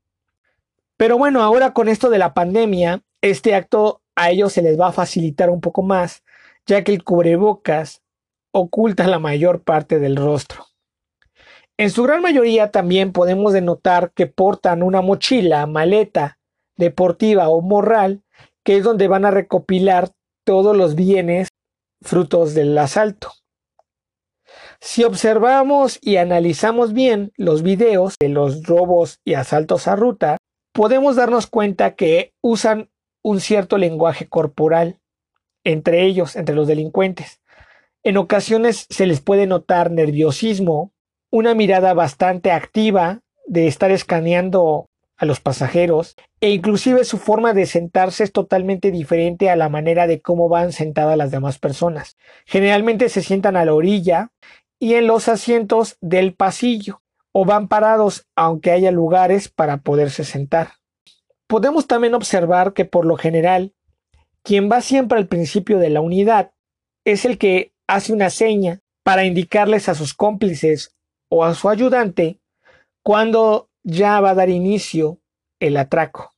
Pero 0.98 1.18
bueno, 1.18 1.42
ahora 1.42 1.74
con 1.74 1.90
esto 1.90 2.10
de 2.10 2.20
la 2.20 2.34
pandemia, 2.34 3.02
este 3.22 3.56
acto 3.56 4.02
a 4.16 4.30
ellos 4.30 4.54
se 4.54 4.62
les 4.62 4.80
va 4.80 4.88
a 4.88 4.94
facilitar 4.94 5.50
un 5.50 5.62
poco 5.62 5.82
más, 5.82 6.24
ya 6.66 6.84
que 6.84 6.92
el 6.92 7.04
cubrebocas 7.04 8.02
oculta 8.52 9.08
la 9.08 9.20
mayor 9.20 9.64
parte 9.64 10.00
del 10.00 10.16
rostro. 10.16 10.66
En 11.78 11.90
su 11.90 12.04
gran 12.04 12.22
mayoría 12.22 12.70
también 12.70 13.12
podemos 13.12 13.54
denotar 13.54 14.12
que 14.12 14.28
portan 14.28 14.84
una 14.84 15.02
mochila, 15.02 15.66
maleta 15.66 16.38
deportiva 16.76 17.50
o 17.50 17.62
moral, 17.62 18.22
que 18.64 18.78
es 18.78 18.84
donde 18.84 19.08
van 19.08 19.26
a 19.26 19.32
recopilar 19.32 20.10
todos 20.46 20.76
los 20.76 20.96
bienes 20.96 21.50
frutos 22.02 22.54
del 22.54 22.78
asalto. 22.78 23.32
Si 24.80 25.04
observamos 25.04 26.00
y 26.02 26.18
analizamos 26.18 26.94
bien 26.94 27.32
los 27.38 27.62
videos 27.62 28.16
de 28.20 28.30
los 28.30 28.64
robos 28.64 29.20
y 29.24 29.36
asaltos 29.36 29.88
a 29.88 29.96
ruta, 29.96 30.38
podemos 30.74 31.16
darnos 31.16 31.48
cuenta 31.48 31.96
que 31.96 32.34
usan 32.42 32.90
un 33.24 33.40
cierto 33.40 33.78
lenguaje 33.78 34.28
corporal 34.28 35.00
entre 35.64 36.04
ellos, 36.04 36.36
entre 36.36 36.56
los 36.56 36.68
delincuentes. 36.68 37.42
En 38.04 38.18
ocasiones 38.18 38.88
se 38.90 39.06
les 39.06 39.22
puede 39.22 39.46
notar 39.46 39.92
nerviosismo, 39.92 40.92
una 41.30 41.54
mirada 41.54 41.94
bastante 41.94 42.52
activa 42.52 43.22
de 43.46 43.68
estar 43.68 43.92
escaneando 43.92 44.88
a 45.22 45.26
los 45.26 45.40
pasajeros 45.40 46.16
e 46.42 46.50
inclusive 46.50 47.04
su 47.04 47.20
forma 47.20 47.54
de 47.54 47.68
sentarse 47.68 48.24
es 48.24 48.32
totalmente 48.32 48.90
diferente 48.90 49.52
a 49.52 49.56
la 49.56 49.70
manera 49.70 50.08
de 50.08 50.20
cómo 50.20 50.50
van 50.50 50.72
sentadas 50.72 51.16
las 51.16 51.30
demás 51.30 51.60
personas. 51.60 52.18
Generalmente 52.48 53.08
se 53.08 53.22
sientan 53.22 53.56
a 53.56 53.64
la 53.64 53.76
orilla 53.76 54.32
y 54.80 54.96
en 54.96 55.06
los 55.06 55.28
asientos 55.28 55.98
del 56.02 56.34
pasillo 56.34 57.04
o 57.34 57.46
van 57.46 57.68
parados 57.68 58.26
aunque 58.36 58.72
haya 58.72 58.90
lugares 58.90 59.48
para 59.48 59.78
poderse 59.78 60.24
sentar. 60.24 60.72
Podemos 61.46 61.86
también 61.86 62.16
observar 62.16 62.74
que 62.74 62.86
por 62.86 63.06
lo 63.06 63.16
general 63.16 63.74
quien 64.42 64.72
va 64.72 64.82
siempre 64.82 65.20
al 65.20 65.28
principio 65.28 65.78
de 65.78 65.92
la 65.92 66.02
unidad 66.02 66.52
es 67.06 67.26
el 67.26 67.38
que 67.38 67.74
hace 67.86 68.12
una 68.12 68.32
seña 68.32 68.80
para 69.04 69.24
indicarles 69.24 69.88
a 69.88 69.94
sus 69.94 70.16
cómplices 70.16 70.96
o 71.30 71.46
a 71.46 71.54
su 71.54 71.70
ayudante 71.70 72.40
cuando 73.04 73.71
ya 73.84 74.20
va 74.20 74.32
a 74.32 74.36
dar 74.36 74.50
inicio 74.50 75.20
el 75.60 75.78
atraco, 75.78 76.34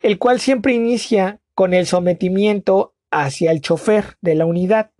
el 0.00 0.18
cual 0.18 0.40
siempre 0.40 0.74
inicia 0.74 1.40
con 1.54 1.74
el 1.74 1.86
sometimiento 1.86 2.94
hacia 3.10 3.50
el 3.50 3.60
chofer 3.60 4.16
de 4.20 4.34
la 4.34 4.46
unidad 4.46 4.90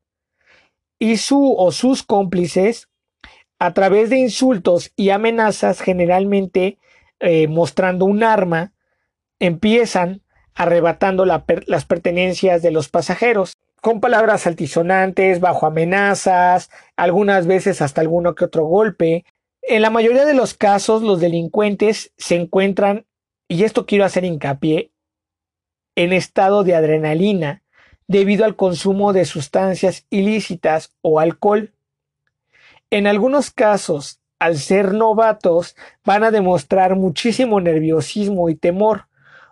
y 0.99 1.17
su 1.17 1.55
o 1.57 1.73
sus 1.73 2.03
cómplices 2.03 2.89
a 3.59 3.75
través 3.75 4.11
de 4.11 4.19
insultos 4.19 4.93
y 4.97 5.11
amenazas 5.11 5.81
generalmente 5.81 6.79
eh, 7.21 7.49
mostrando 7.49 8.05
un 8.05 8.23
arma 8.23 8.73
empiezan 9.39 10.23
arrebatando 10.55 11.25
las 11.25 11.85
pertenencias 11.87 12.63
de 12.63 12.71
los 12.71 12.89
pasajeros 12.89 13.55
con 13.81 14.01
palabras 14.01 14.47
altisonantes, 14.47 15.41
bajo 15.41 15.67
amenazas, 15.67 16.71
algunas 16.97 17.47
veces 17.47 17.83
hasta 17.83 18.01
alguno 18.01 18.35
que 18.35 18.45
otro 18.45 18.65
golpe. 18.65 19.25
En 19.63 19.81
la 19.81 19.91
mayoría 19.91 20.25
de 20.25 20.35
los 20.35 20.55
casos 20.55 21.03
los 21.03 21.21
delincuentes 21.21 22.13
se 22.17 22.35
encuentran, 22.35 23.07
y 23.47 23.63
esto 23.63 23.87
quiero 23.87 24.05
hacer 24.05 24.25
hincapié, 24.25 24.91
en 25.95 26.13
estado 26.13 26.65
de 26.65 26.75
adrenalina 26.75 27.63
debido 28.09 28.45
al 28.45 28.57
consumo 28.57 29.13
de 29.13 29.25
sustancias 29.25 30.07
ilícitas 30.11 30.95
o 31.01 31.21
alcohol. 31.21 31.73
En 32.91 33.07
algunos 33.07 33.51
casos, 33.51 34.21
al 34.39 34.59
ser 34.59 34.95
novatos, 34.95 35.77
van 36.05 36.25
a 36.25 36.33
demostrar 36.33 36.97
muchísimo 36.97 37.61
nerviosismo 37.61 38.51
y 38.51 38.57
temor, 38.57 39.07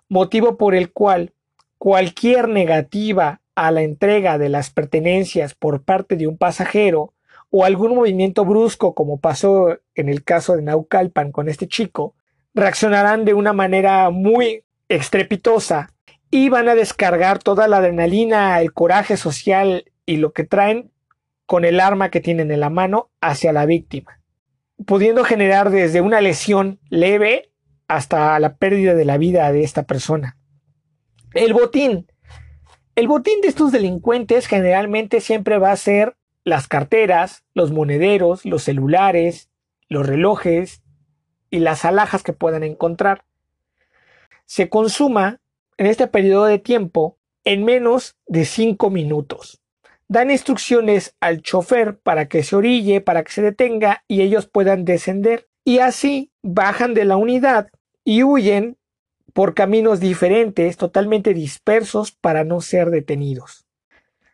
motivo 0.09 0.57
por 0.59 0.75
el 0.75 0.93
cual 0.93 1.33
cualquier 1.79 2.49
negativa 2.49 3.41
a 3.55 3.71
la 3.71 3.83
entrega 3.83 4.39
de 4.39 4.49
las 4.49 4.71
pertenencias 4.71 5.55
por 5.55 5.85
parte 5.85 6.17
de 6.17 6.27
un 6.27 6.37
pasajero 6.37 7.15
o 7.51 7.65
algún 7.65 7.95
movimiento 7.95 8.45
brusco 8.45 8.95
como 8.95 9.19
pasó 9.19 9.79
en 9.95 10.09
el 10.09 10.25
caso 10.25 10.57
de 10.57 10.63
Naucalpan 10.63 11.33
con 11.33 11.49
este 11.49 11.69
chico, 11.69 12.15
reaccionarán 12.55 13.25
de 13.25 13.35
una 13.35 13.53
manera 13.53 14.11
muy 14.11 14.65
estrepitosa 14.89 15.91
y 16.31 16.49
van 16.49 16.69
a 16.69 16.75
descargar 16.75 17.41
toda 17.41 17.69
la 17.69 17.79
adrenalina, 17.79 18.61
el 18.61 18.73
coraje 18.73 19.17
social 19.17 19.85
y 20.07 20.17
lo 20.17 20.33
que 20.33 20.45
traen 20.45 20.93
con 21.47 21.65
el 21.65 21.81
arma 21.81 22.11
que 22.11 22.21
tienen 22.21 22.53
en 22.53 22.61
la 22.61 22.71
mano 22.71 23.11
hacia 23.21 23.53
la 23.53 23.67
víctima, 23.67 24.21
pudiendo 24.87 25.25
generar 25.25 25.71
desde 25.71 26.01
una 26.01 26.21
lesión 26.21 26.79
leve 26.89 27.51
hasta 27.89 28.39
la 28.39 28.57
pérdida 28.57 28.95
de 28.95 29.05
la 29.05 29.19
vida 29.19 29.51
de 29.51 29.65
esta 29.65 29.83
persona. 29.83 30.37
El 31.35 31.53
botín. 31.53 32.07
El 32.95 33.09
botín 33.09 33.41
de 33.41 33.49
estos 33.49 33.73
delincuentes 33.73 34.47
generalmente 34.47 35.21
siempre 35.21 35.59
va 35.59 35.73
a 35.73 35.77
ser 35.77 36.17
las 36.45 36.69
carteras, 36.69 37.45
los 37.55 37.71
monederos, 37.71 38.45
los 38.45 38.63
celulares, 38.63 39.51
los 39.89 40.07
relojes 40.07 40.83
y 41.51 41.59
las 41.59 41.85
alhajas 41.85 42.23
que 42.23 42.33
puedan 42.33 42.63
encontrar. 42.63 43.25
Se 44.47 44.69
consuma 44.69 45.41
en 45.77 45.87
este 45.87 46.07
periodo 46.07 46.45
de 46.45 46.59
tiempo 46.59 47.19
en 47.45 47.65
menos 47.65 48.17
de 48.27 48.45
5 48.45 48.91
minutos. 48.91 49.61
Dan 50.09 50.31
instrucciones 50.31 51.15
al 51.21 51.43
chofer 51.43 51.99
para 51.99 52.29
que 52.29 52.43
se 52.43 52.57
orille, 52.57 53.01
para 53.01 53.23
que 53.23 53.33
se 53.33 53.43
detenga 53.43 54.05
y 54.09 54.23
ellos 54.23 54.47
puedan 54.47 54.85
descender. 54.85 55.49
Y 55.65 55.79
así 55.79 56.33
bajan 56.43 56.95
de 56.95 57.05
la 57.05 57.17
unidad 57.17 57.69
y 58.05 58.25
huyen 58.25 58.77
por 59.33 59.55
caminos 59.55 60.01
diferentes, 60.01 60.77
totalmente 60.77 61.33
dispersos 61.33 62.13
para 62.13 62.45
no 62.45 62.61
ser 62.61 62.91
detenidos. 62.91 63.67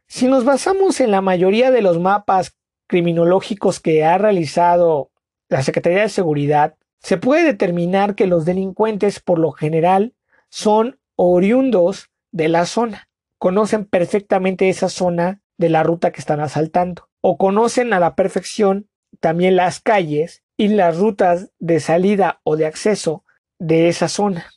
Si 0.09 0.29
nos 0.29 0.45
basamos 0.45 1.01
en 1.01 1.11
la 1.11 1.21
mayoría 1.21 1.71
de 1.71 1.83
los 1.83 1.99
mapas 1.99 2.57
criminológicos 2.87 3.81
que 3.81 4.05
ha 4.05 4.19
realizado 4.19 5.11
la 5.49 5.63
Secretaría 5.63 6.03
de 6.03 6.09
Seguridad, 6.09 6.77
se 7.01 7.19
puede 7.19 7.45
determinar 7.45 8.15
que 8.15 8.27
los 8.27 8.45
delincuentes 8.45 9.21
por 9.21 9.39
lo 9.39 9.53
general 9.53 10.15
son 10.49 10.99
oriundos 11.17 12.11
de 12.31 12.49
la 12.49 12.67
zona, 12.67 13.09
conocen 13.39 13.85
perfectamente 13.85 14.69
esa 14.69 14.89
zona 14.89 15.43
de 15.59 15.71
la 15.71 15.83
ruta 15.83 16.13
que 16.13 16.21
están 16.21 16.41
asaltando, 16.41 17.09
o 17.21 17.37
conocen 17.37 17.93
a 17.93 18.01
la 18.01 18.15
perfección 18.15 18.89
también 19.21 19.57
las 19.57 19.81
calles 19.81 20.45
y 20.57 20.69
las 20.69 20.99
rutas 20.99 21.51
de 21.59 21.81
salida 21.81 22.41
o 22.45 22.57
de 22.57 22.67
acceso 22.67 23.25
de 23.59 23.89
esa 23.89 24.09
zona, 24.09 24.53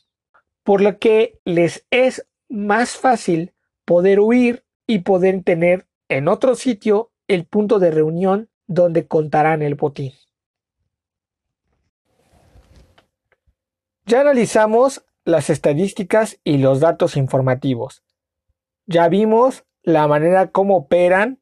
por 0.62 0.80
lo 0.80 0.98
que 0.98 1.38
les 1.44 1.86
es 1.90 2.26
más 2.48 2.96
fácil 2.96 3.54
poder 3.84 4.20
huir 4.20 4.64
y 4.90 4.98
poder 4.98 5.44
tener 5.44 5.86
en 6.08 6.26
otro 6.26 6.56
sitio 6.56 7.12
el 7.28 7.44
punto 7.44 7.78
de 7.78 7.92
reunión 7.92 8.50
donde 8.66 9.06
contarán 9.06 9.62
el 9.62 9.76
botín. 9.76 10.12
Ya 14.04 14.22
analizamos 14.22 15.06
las 15.24 15.48
estadísticas 15.48 16.40
y 16.42 16.58
los 16.58 16.80
datos 16.80 17.16
informativos. 17.16 18.02
Ya 18.86 19.08
vimos 19.08 19.62
la 19.84 20.08
manera 20.08 20.50
como 20.50 20.78
operan 20.78 21.40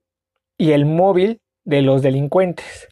y 0.59 0.73
el 0.73 0.85
móvil 0.85 1.40
de 1.64 1.81
los 1.81 2.02
delincuentes. 2.02 2.88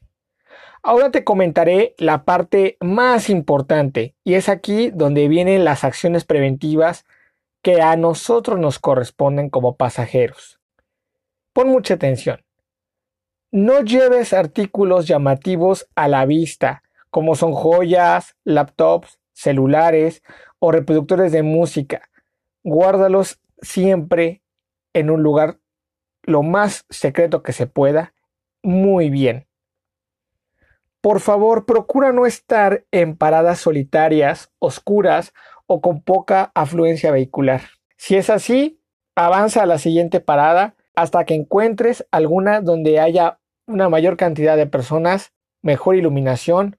Ahora 0.82 1.10
te 1.10 1.22
comentaré 1.22 1.94
la 1.98 2.24
parte 2.24 2.78
más 2.80 3.28
importante 3.28 4.14
y 4.24 4.34
es 4.34 4.48
aquí 4.48 4.90
donde 4.90 5.28
vienen 5.28 5.66
las 5.66 5.84
acciones 5.84 6.24
preventivas 6.24 7.04
que 7.62 7.82
a 7.82 7.96
nosotros 7.96 8.58
nos 8.58 8.78
corresponden 8.78 9.50
como 9.50 9.76
pasajeros. 9.76 10.60
Pon 11.52 11.68
mucha 11.68 11.94
atención. 11.94 12.44
No 13.50 13.80
lleves 13.80 14.32
artículos 14.32 15.06
llamativos 15.06 15.88
a 15.94 16.08
la 16.08 16.26
vista, 16.26 16.82
como 17.10 17.34
son 17.34 17.52
joyas, 17.52 18.36
laptops, 18.44 19.18
celulares 19.32 20.22
o 20.58 20.72
reproductores 20.72 21.32
de 21.32 21.42
música. 21.42 22.10
Guárdalos 22.62 23.40
siempre 23.60 24.42
en 24.92 25.10
un 25.10 25.22
lugar 25.22 25.58
lo 26.22 26.42
más 26.42 26.84
secreto 26.90 27.42
que 27.42 27.52
se 27.52 27.66
pueda, 27.66 28.14
muy 28.62 29.10
bien. 29.10 29.46
Por 31.06 31.20
favor, 31.20 31.66
procura 31.66 32.10
no 32.10 32.26
estar 32.26 32.84
en 32.90 33.16
paradas 33.16 33.60
solitarias, 33.60 34.50
oscuras 34.58 35.32
o 35.68 35.80
con 35.80 36.02
poca 36.02 36.50
afluencia 36.52 37.12
vehicular. 37.12 37.60
Si 37.96 38.16
es 38.16 38.28
así, 38.28 38.80
avanza 39.14 39.62
a 39.62 39.66
la 39.66 39.78
siguiente 39.78 40.18
parada 40.18 40.74
hasta 40.96 41.24
que 41.24 41.34
encuentres 41.34 42.04
alguna 42.10 42.60
donde 42.60 42.98
haya 42.98 43.38
una 43.68 43.88
mayor 43.88 44.16
cantidad 44.16 44.56
de 44.56 44.66
personas, 44.66 45.32
mejor 45.62 45.94
iluminación 45.94 46.76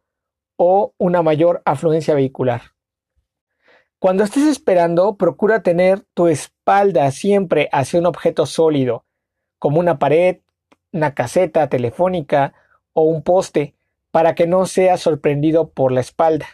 o 0.57 0.93
una 0.97 1.21
mayor 1.21 1.61
afluencia 1.63 2.13
vehicular. 2.13 2.73
Cuando 3.97 4.25
estés 4.25 4.43
esperando, 4.43 5.15
procura 5.15 5.63
tener 5.63 6.01
tu 6.13 6.27
espalda 6.27 7.09
siempre 7.11 7.69
hacia 7.71 7.97
un 7.97 8.05
objeto 8.05 8.45
sólido, 8.45 9.05
como 9.57 9.79
una 9.79 9.99
pared, 9.99 10.39
una 10.91 11.13
caseta 11.13 11.69
telefónica 11.69 12.53
o 12.91 13.03
un 13.03 13.23
poste, 13.23 13.76
para 14.17 14.33
que 14.33 14.47
no 14.47 14.65
seas 14.65 15.01
sorprendido 15.01 15.69
por 15.69 15.91
la 15.91 16.01
espalda. 16.01 16.47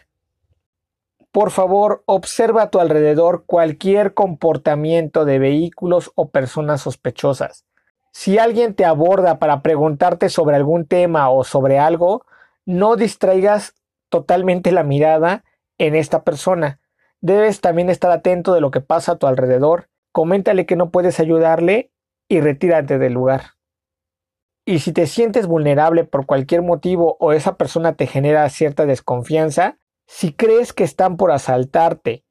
Por 1.32 1.50
favor, 1.50 2.02
observa 2.04 2.64
a 2.64 2.70
tu 2.70 2.78
alrededor 2.78 3.46
cualquier 3.46 4.12
comportamiento 4.12 5.24
de 5.24 5.38
vehículos 5.38 6.12
o 6.14 6.28
personas 6.28 6.82
sospechosas. 6.82 7.64
Si 8.12 8.36
alguien 8.38 8.74
te 8.74 8.84
aborda 8.84 9.38
para 9.38 9.62
preguntarte 9.62 10.28
sobre 10.28 10.56
algún 10.56 10.86
tema 10.86 11.30
o 11.30 11.42
sobre 11.42 11.78
algo, 11.78 12.26
no 12.66 12.96
distraigas 12.96 13.72
totalmente 14.10 14.70
la 14.70 14.82
mirada 14.82 15.42
en 15.78 15.94
esta 15.94 16.22
persona. 16.22 16.80
Debes 17.22 17.62
también 17.62 17.88
estar 17.88 18.10
atento 18.10 18.52
de 18.52 18.60
lo 18.60 18.70
que 18.70 18.82
pasa 18.82 19.12
a 19.12 19.16
tu 19.16 19.26
alrededor, 19.26 19.88
coméntale 20.12 20.66
que 20.66 20.76
no 20.76 20.90
puedes 20.90 21.18
ayudarle 21.18 21.90
y 22.28 22.42
retírate 22.42 22.98
del 22.98 23.14
lugar. 23.14 23.53
Y 24.64 24.78
si 24.78 24.92
te 24.92 25.06
sientes 25.06 25.46
vulnerable 25.46 26.04
por 26.04 26.26
cualquier 26.26 26.62
motivo 26.62 27.16
o 27.20 27.32
esa 27.32 27.56
persona 27.56 27.94
te 27.94 28.06
genera 28.06 28.48
cierta 28.48 28.86
desconfianza, 28.86 29.78
si 30.06 30.32
crees 30.32 30.72
que 30.72 30.84
están 30.84 31.16
por 31.16 31.32
asaltarte 31.32 32.24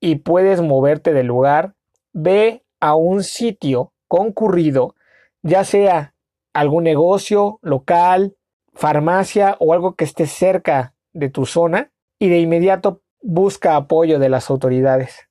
y 0.00 0.16
puedes 0.16 0.60
moverte 0.60 1.12
del 1.12 1.26
lugar, 1.26 1.74
ve 2.12 2.64
a 2.80 2.94
un 2.94 3.24
sitio 3.24 3.92
concurrido, 4.06 4.94
ya 5.42 5.64
sea 5.64 6.14
algún 6.52 6.84
negocio 6.84 7.58
local, 7.62 8.36
farmacia 8.74 9.56
o 9.58 9.72
algo 9.72 9.94
que 9.94 10.04
esté 10.04 10.26
cerca 10.26 10.94
de 11.12 11.30
tu 11.30 11.46
zona 11.46 11.90
y 12.18 12.28
de 12.28 12.38
inmediato 12.38 13.02
busca 13.22 13.76
apoyo 13.76 14.18
de 14.18 14.28
las 14.28 14.50
autoridades. 14.50 15.28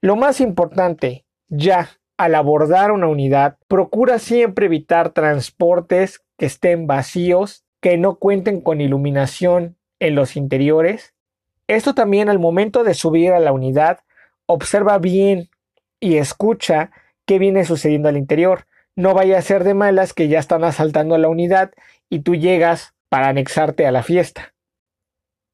Lo 0.00 0.16
más 0.16 0.40
importante, 0.40 1.26
ya 1.48 1.88
al 2.18 2.34
abordar 2.34 2.90
una 2.90 3.06
unidad, 3.06 3.56
procura 3.68 4.18
siempre 4.18 4.66
evitar 4.66 5.10
transportes 5.10 6.20
que 6.36 6.46
estén 6.46 6.86
vacíos, 6.88 7.64
que 7.80 7.96
no 7.96 8.16
cuenten 8.16 8.60
con 8.60 8.80
iluminación 8.80 9.76
en 10.00 10.16
los 10.16 10.36
interiores. 10.36 11.14
Esto 11.68 11.94
también 11.94 12.28
al 12.28 12.40
momento 12.40 12.82
de 12.82 12.94
subir 12.94 13.32
a 13.32 13.38
la 13.38 13.52
unidad, 13.52 14.00
observa 14.46 14.98
bien 14.98 15.48
y 16.00 16.16
escucha 16.16 16.90
qué 17.24 17.38
viene 17.38 17.64
sucediendo 17.64 18.08
al 18.08 18.16
interior. 18.16 18.66
No 18.96 19.14
vaya 19.14 19.38
a 19.38 19.42
ser 19.42 19.62
de 19.62 19.74
malas 19.74 20.12
que 20.12 20.26
ya 20.26 20.40
están 20.40 20.64
asaltando 20.64 21.14
a 21.14 21.18
la 21.18 21.28
unidad 21.28 21.70
y 22.10 22.20
tú 22.20 22.34
llegas 22.34 22.94
para 23.08 23.28
anexarte 23.28 23.86
a 23.86 23.92
la 23.92 24.02
fiesta. 24.02 24.54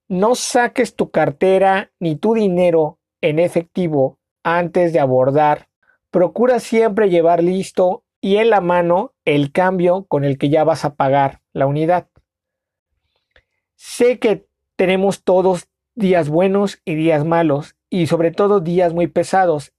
No 0.09 0.35
saques 0.35 0.97
tu 0.97 1.11
cartera 1.11 1.93
ni 2.01 2.17
tu 2.17 2.33
dinero 2.35 2.99
en 3.21 3.39
efectivo 3.39 4.19
antes 4.43 4.95
de 4.95 5.01
abordar. 5.01 5.69
Procura 6.15 6.61
siempre 6.61 7.11
llevar 7.11 7.43
listo 7.43 8.05
y 8.21 8.37
en 8.37 8.49
la 8.49 8.61
mano 8.61 9.15
el 9.25 9.51
cambio 9.51 10.05
con 10.05 10.23
el 10.23 10.39
que 10.39 10.49
ya 10.49 10.63
vas 10.63 10.85
a 10.85 10.95
pagar 10.95 11.41
la 11.53 11.67
unidad. 11.67 12.07
Sé 13.75 14.21
que 14.21 14.47
tenemos 14.77 15.25
todos 15.25 15.67
días 15.97 16.29
buenos 16.29 16.81
y 16.85 16.95
días 16.95 17.25
malos 17.25 17.75
y 17.91 18.07
sobre 18.07 18.31
todo 18.31 18.61
días 18.61 18.95
muy 18.95 19.09
pesados, 19.09 19.73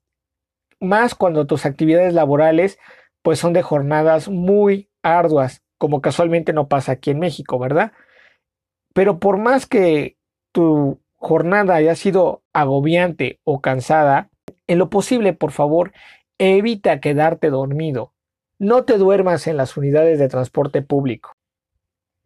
más 0.81 1.15
cuando 1.15 1.47
tus 1.47 1.65
actividades 1.65 2.13
laborales 2.13 2.79
pues 3.21 3.39
son 3.39 3.53
de 3.53 3.61
jornadas 3.61 4.27
muy 4.27 4.89
arduas, 5.03 5.63
como 5.77 6.01
casualmente 6.01 6.51
no 6.51 6.67
pasa 6.67 6.91
aquí 6.91 7.11
en 7.11 7.19
México, 7.19 7.59
¿verdad? 7.59 7.93
Pero 8.93 9.21
por 9.21 9.37
más 9.37 9.67
que 9.67 10.17
tu 10.51 10.99
jornada 11.15 11.75
haya 11.75 11.95
sido 11.95 12.43
agobiante 12.51 13.39
o 13.45 13.61
cansada, 13.61 14.29
en 14.67 14.79
lo 14.79 14.89
posible, 14.89 15.33
por 15.33 15.51
favor, 15.51 15.93
evita 16.37 16.99
quedarte 16.99 17.49
dormido. 17.49 18.13
No 18.57 18.85
te 18.85 18.97
duermas 18.97 19.47
en 19.47 19.57
las 19.57 19.75
unidades 19.77 20.19
de 20.19 20.29
transporte 20.29 20.81
público. 20.81 21.33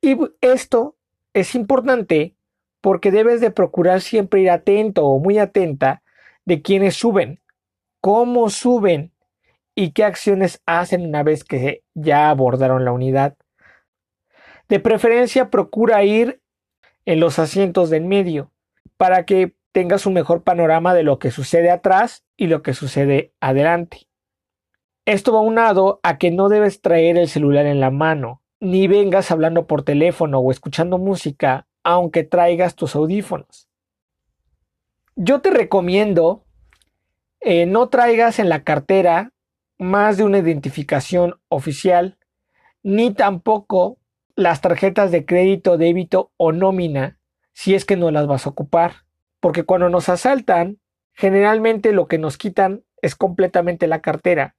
Y 0.01 0.18
esto 0.42 0.96
es 1.34 1.56
importante 1.56 2.36
porque 2.82 3.12
debes 3.12 3.42
de 3.42 3.51
procurar 3.51 4.01
siempre 4.01 4.42
ir 4.42 4.50
atento 4.50 5.06
o 5.06 5.20
muy 5.20 5.38
atenta 5.38 6.01
de 6.46 6.62
quienes 6.62 6.96
suben, 6.96 7.42
cómo 8.00 8.50
suben 8.50 9.12
y 9.75 9.92
qué 9.92 10.04
acciones 10.04 10.62
hacen 10.66 11.06
una 11.06 11.24
vez 11.24 11.44
que 11.44 11.84
ya 11.94 12.30
abordaron 12.30 12.86
la 12.86 12.92
unidad. 12.92 13.36
De 14.68 14.80
preferencia 14.80 15.50
procura 15.50 16.04
ir 16.04 16.42
en 17.06 17.20
los 17.20 17.39
asientos 17.39 17.89
del 17.89 18.06
medio 18.06 18.51
para 18.98 19.25
que 19.25 19.56
tengas 19.72 20.06
un 20.06 20.13
mejor 20.13 20.44
panorama 20.44 20.94
de 20.94 21.04
lo 21.04 21.20
que 21.20 21.32
sucede 21.32 21.72
atrás 21.72 22.24
y 22.39 22.48
lo 22.48 22.63
que 22.63 22.74
sucede 22.74 23.34
adelante. 23.41 24.08
Esto 25.06 25.34
va 25.34 25.41
unado 25.41 25.99
a 26.04 26.17
que 26.17 26.32
no 26.32 26.47
debes 26.47 26.82
traer 26.82 27.17
el 27.17 27.28
celular 27.28 27.65
en 27.65 27.82
la 27.82 27.91
mano, 27.91 28.41
ni 28.62 28.88
vengas 28.88 29.30
hablando 29.30 29.67
por 29.67 29.84
teléfono 29.84 30.39
o 30.39 30.49
escuchando 30.49 30.97
música 30.97 31.67
aunque 31.84 32.23
traigas 32.23 32.75
tus 32.75 32.95
audífonos. 32.95 33.67
Yo 35.15 35.41
te 35.41 35.49
recomiendo 35.49 36.45
eh, 37.41 37.65
no 37.65 37.89
traigas 37.89 38.39
en 38.39 38.47
la 38.47 38.63
cartera 38.63 39.32
más 39.78 40.17
de 40.17 40.23
una 40.23 40.39
identificación 40.39 41.39
oficial, 41.49 42.17
ni 42.84 43.13
tampoco 43.13 43.97
las 44.36 44.62
tarjetas 44.62 45.12
de 45.12 45.25
crédito, 45.25 45.78
débito 45.78 46.32
o 46.38 46.52
nómina 46.52 47.17
si 47.54 47.75
es 47.75 47.84
que 47.84 47.97
no 47.97 48.12
las 48.12 48.28
vas 48.28 48.45
a 48.45 48.49
ocupar. 48.49 49.06
Porque 49.41 49.63
cuando 49.63 49.89
nos 49.89 50.08
asaltan, 50.10 50.80
generalmente 51.19 51.91
lo 51.91 52.08
que 52.08 52.17
nos 52.17 52.38
quitan 52.38 52.86
es 53.01 53.13
completamente 53.13 53.88
la 53.88 53.99
cartera. 53.99 54.55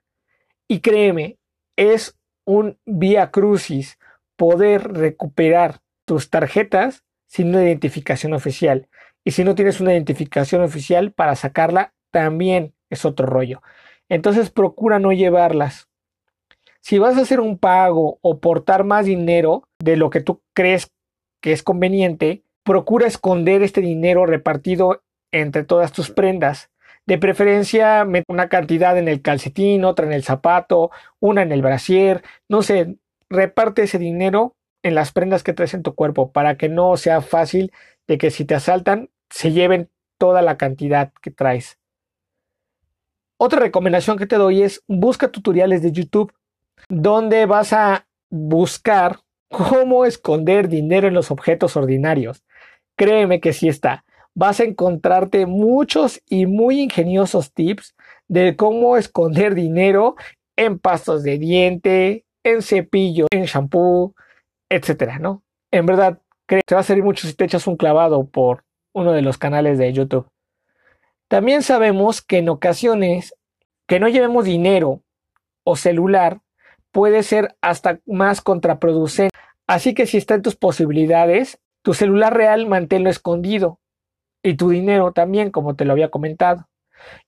Y 0.69 0.81
créeme, 0.81 1.39
es 1.75 2.19
un 2.45 2.79
vía 2.85 3.31
crucis 3.31 3.99
poder 4.37 4.93
recuperar 4.93 5.81
tus 6.05 6.29
tarjetas 6.29 7.03
sin 7.27 7.49
una 7.49 7.65
identificación 7.65 8.35
oficial. 8.35 8.91
Y 9.25 9.31
si 9.31 9.43
no 9.43 9.55
tienes 9.55 9.81
una 9.81 9.95
identificación 9.95 10.61
oficial 10.61 11.13
para 11.13 11.35
sacarla, 11.35 11.95
también 12.11 12.75
es 12.91 13.07
otro 13.07 13.25
rollo. 13.25 13.63
Entonces 14.11 14.51
procura 14.51 14.99
no 14.99 15.13
llevarlas. 15.13 15.89
Si 16.81 16.99
vas 16.99 17.17
a 17.17 17.23
hacer 17.23 17.41
un 17.41 17.57
pago 17.57 18.19
o 18.21 18.39
portar 18.39 18.85
más 18.85 19.07
dinero 19.07 19.65
de 19.79 19.97
lo 19.97 20.11
que 20.11 20.21
tú 20.21 20.43
crees 20.53 20.91
que 21.41 21.53
es 21.53 21.63
conveniente, 21.63 22.45
procura 22.65 23.07
esconder 23.07 23.63
este 23.63 23.81
dinero 23.81 24.27
repartido 24.27 25.01
entre 25.33 25.65
todas 25.65 25.93
tus 25.93 26.11
prendas. 26.11 26.71
De 27.07 27.19
preferencia, 27.19 28.07
una 28.29 28.49
cantidad 28.49 28.97
en 28.99 29.09
el 29.09 29.23
calcetín, 29.23 29.85
otra 29.85 30.07
en 30.07 30.13
el 30.13 30.23
zapato, 30.23 30.91
una 31.19 31.43
en 31.43 31.53
el 31.53 31.63
brasier, 31.63 32.23
no 32.49 32.63
sé, 32.63 32.97
reparte 33.29 33.83
ese 33.83 33.99
dinero 33.99 34.57
en 34.83 34.95
las 34.95 35.13
prendas 35.13 35.43
que 35.43 35.53
traes 35.53 35.75
en 35.75 35.83
tu 35.83 35.95
cuerpo 35.95 36.33
para 36.33 36.57
que 36.57 36.69
no 36.69 36.97
sea 36.97 37.21
fácil 37.21 37.73
de 38.07 38.19
que 38.19 38.31
si 38.31 38.45
te 38.45 38.55
asaltan 38.55 39.11
se 39.29 39.53
lleven 39.53 39.91
toda 40.19 40.43
la 40.43 40.57
cantidad 40.57 41.13
que 41.23 41.31
traes. 41.31 41.79
Otra 43.37 43.61
recomendación 43.61 44.19
que 44.19 44.27
te 44.27 44.37
doy 44.37 44.63
es 44.63 44.83
busca 44.87 45.31
tutoriales 45.31 45.83
de 45.83 45.93
YouTube 45.93 46.33
donde 46.89 47.47
vas 47.47 47.73
a 47.73 48.07
buscar 48.29 49.21
cómo 49.49 50.05
esconder 50.05 50.69
dinero 50.69 51.09
en 51.09 51.15
los 51.15 51.31
objetos 51.31 51.77
ordinarios. 51.77 52.45
Créeme 52.97 53.41
que 53.41 53.53
sí 53.53 53.69
está. 53.69 54.05
Vas 54.35 54.61
a 54.61 54.65
encontrarte 54.65 55.47
muchos 55.47 56.23
y 56.29 56.47
muy 56.47 56.81
ingeniosos 56.81 57.53
tips 57.53 57.95
de 58.29 58.57
cómo 58.57 58.97
esconder 58.97 59.55
dinero 59.55 60.15
en 60.57 60.79
pastos 60.79 61.23
de 61.23 61.39
diente, 61.39 62.25
en 62.45 62.63
cepillo, 62.63 63.27
en 63.33 63.45
shampoo, 63.45 64.15
etcétera, 64.69 65.19
¿no? 65.19 65.43
En 65.73 65.87
verdad, 65.87 66.21
te 66.47 66.75
va 66.75 66.81
a 66.81 66.85
servir 66.85 67.05
mucho 67.05 67.27
si 67.27 67.35
te 67.35 67.45
echas 67.45 67.67
un 67.67 67.77
clavado 67.77 68.25
por 68.25 68.65
uno 68.93 69.13
de 69.13 69.23
los 69.23 69.37
canales 69.37 69.79
de 69.79 69.93
YouTube. 69.93 70.29
También 71.29 71.63
sabemos 71.63 72.23
que 72.23 72.39
en 72.39 72.49
ocasiones 72.49 73.35
que 73.87 74.01
no 74.01 74.09
llevemos 74.09 74.45
dinero 74.45 75.03
o 75.65 75.77
celular 75.77 76.41
puede 76.93 77.23
ser 77.23 77.57
hasta 77.61 78.01
más 78.07 78.41
contraproducente. 78.41 79.37
Así 79.67 79.95
que 79.95 80.07
si 80.07 80.17
está 80.17 80.35
en 80.35 80.43
tus 80.43 80.57
posibilidades, 80.57 81.61
tu 81.83 81.95
celular 81.95 82.37
real 82.37 82.67
manténlo 82.67 83.11
escondido 83.11 83.80
y 84.43 84.55
tu 84.55 84.71
dinero 84.71 85.13
también, 85.13 85.51
como 85.51 85.77
te 85.77 85.85
lo 85.85 85.93
había 85.93 86.11
comentado. 86.11 86.69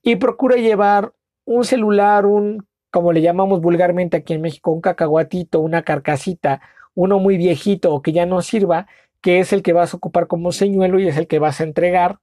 Y 0.03 0.17
procura 0.17 0.57
llevar 0.57 1.13
un 1.45 1.65
celular, 1.65 2.27
un, 2.27 2.67
como 2.91 3.13
le 3.13 3.23
llamamos 3.23 3.61
vulgarmente 3.61 4.19
aquí 4.19 4.35
en 4.35 4.43
México, 4.43 4.71
un 4.71 4.81
cacahuatito, 4.81 5.61
una 5.61 5.83
carcasita, 5.83 6.61
uno 6.95 7.19
muy 7.19 7.37
viejito 7.37 7.93
o 7.95 8.03
que 8.03 8.13
ya 8.13 8.27
no 8.27 8.43
sirva, 8.43 8.87
que 9.21 9.41
es 9.41 9.53
el 9.53 9.63
que 9.63 9.73
vas 9.73 9.95
a 9.95 9.97
ocupar 9.97 10.27
como 10.27 10.53
señuelo 10.53 10.99
y 11.01 11.09
es 11.09 11.17
el 11.17 11.27
que 11.27 11.39
vas 11.39 11.61
a 11.61 11.65
entregar 11.65 12.19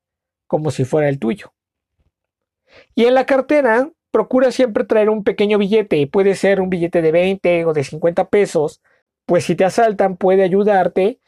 como 0.48 0.72
si 0.72 0.86
fuera 0.86 1.10
el 1.10 1.20
tuyo. 1.20 1.54
Y 2.96 3.06
en 3.06 3.16
la 3.16 3.26
cartera, 3.26 3.92
procura 4.12 4.52
siempre 4.52 4.84
traer 4.84 5.10
un 5.10 5.24
pequeño 5.24 5.58
billete, 5.58 6.08
puede 6.08 6.36
ser 6.36 6.62
un 6.62 6.70
billete 6.70 7.02
de 7.02 7.12
20 7.12 7.66
o 7.66 7.74
de 7.74 7.84
50 7.84 8.30
pesos, 8.30 8.82
pues 9.26 9.46
si 9.46 9.56
te 9.56 9.66
asaltan 9.66 10.18
puede 10.18 10.44
ayudarte 10.44 11.20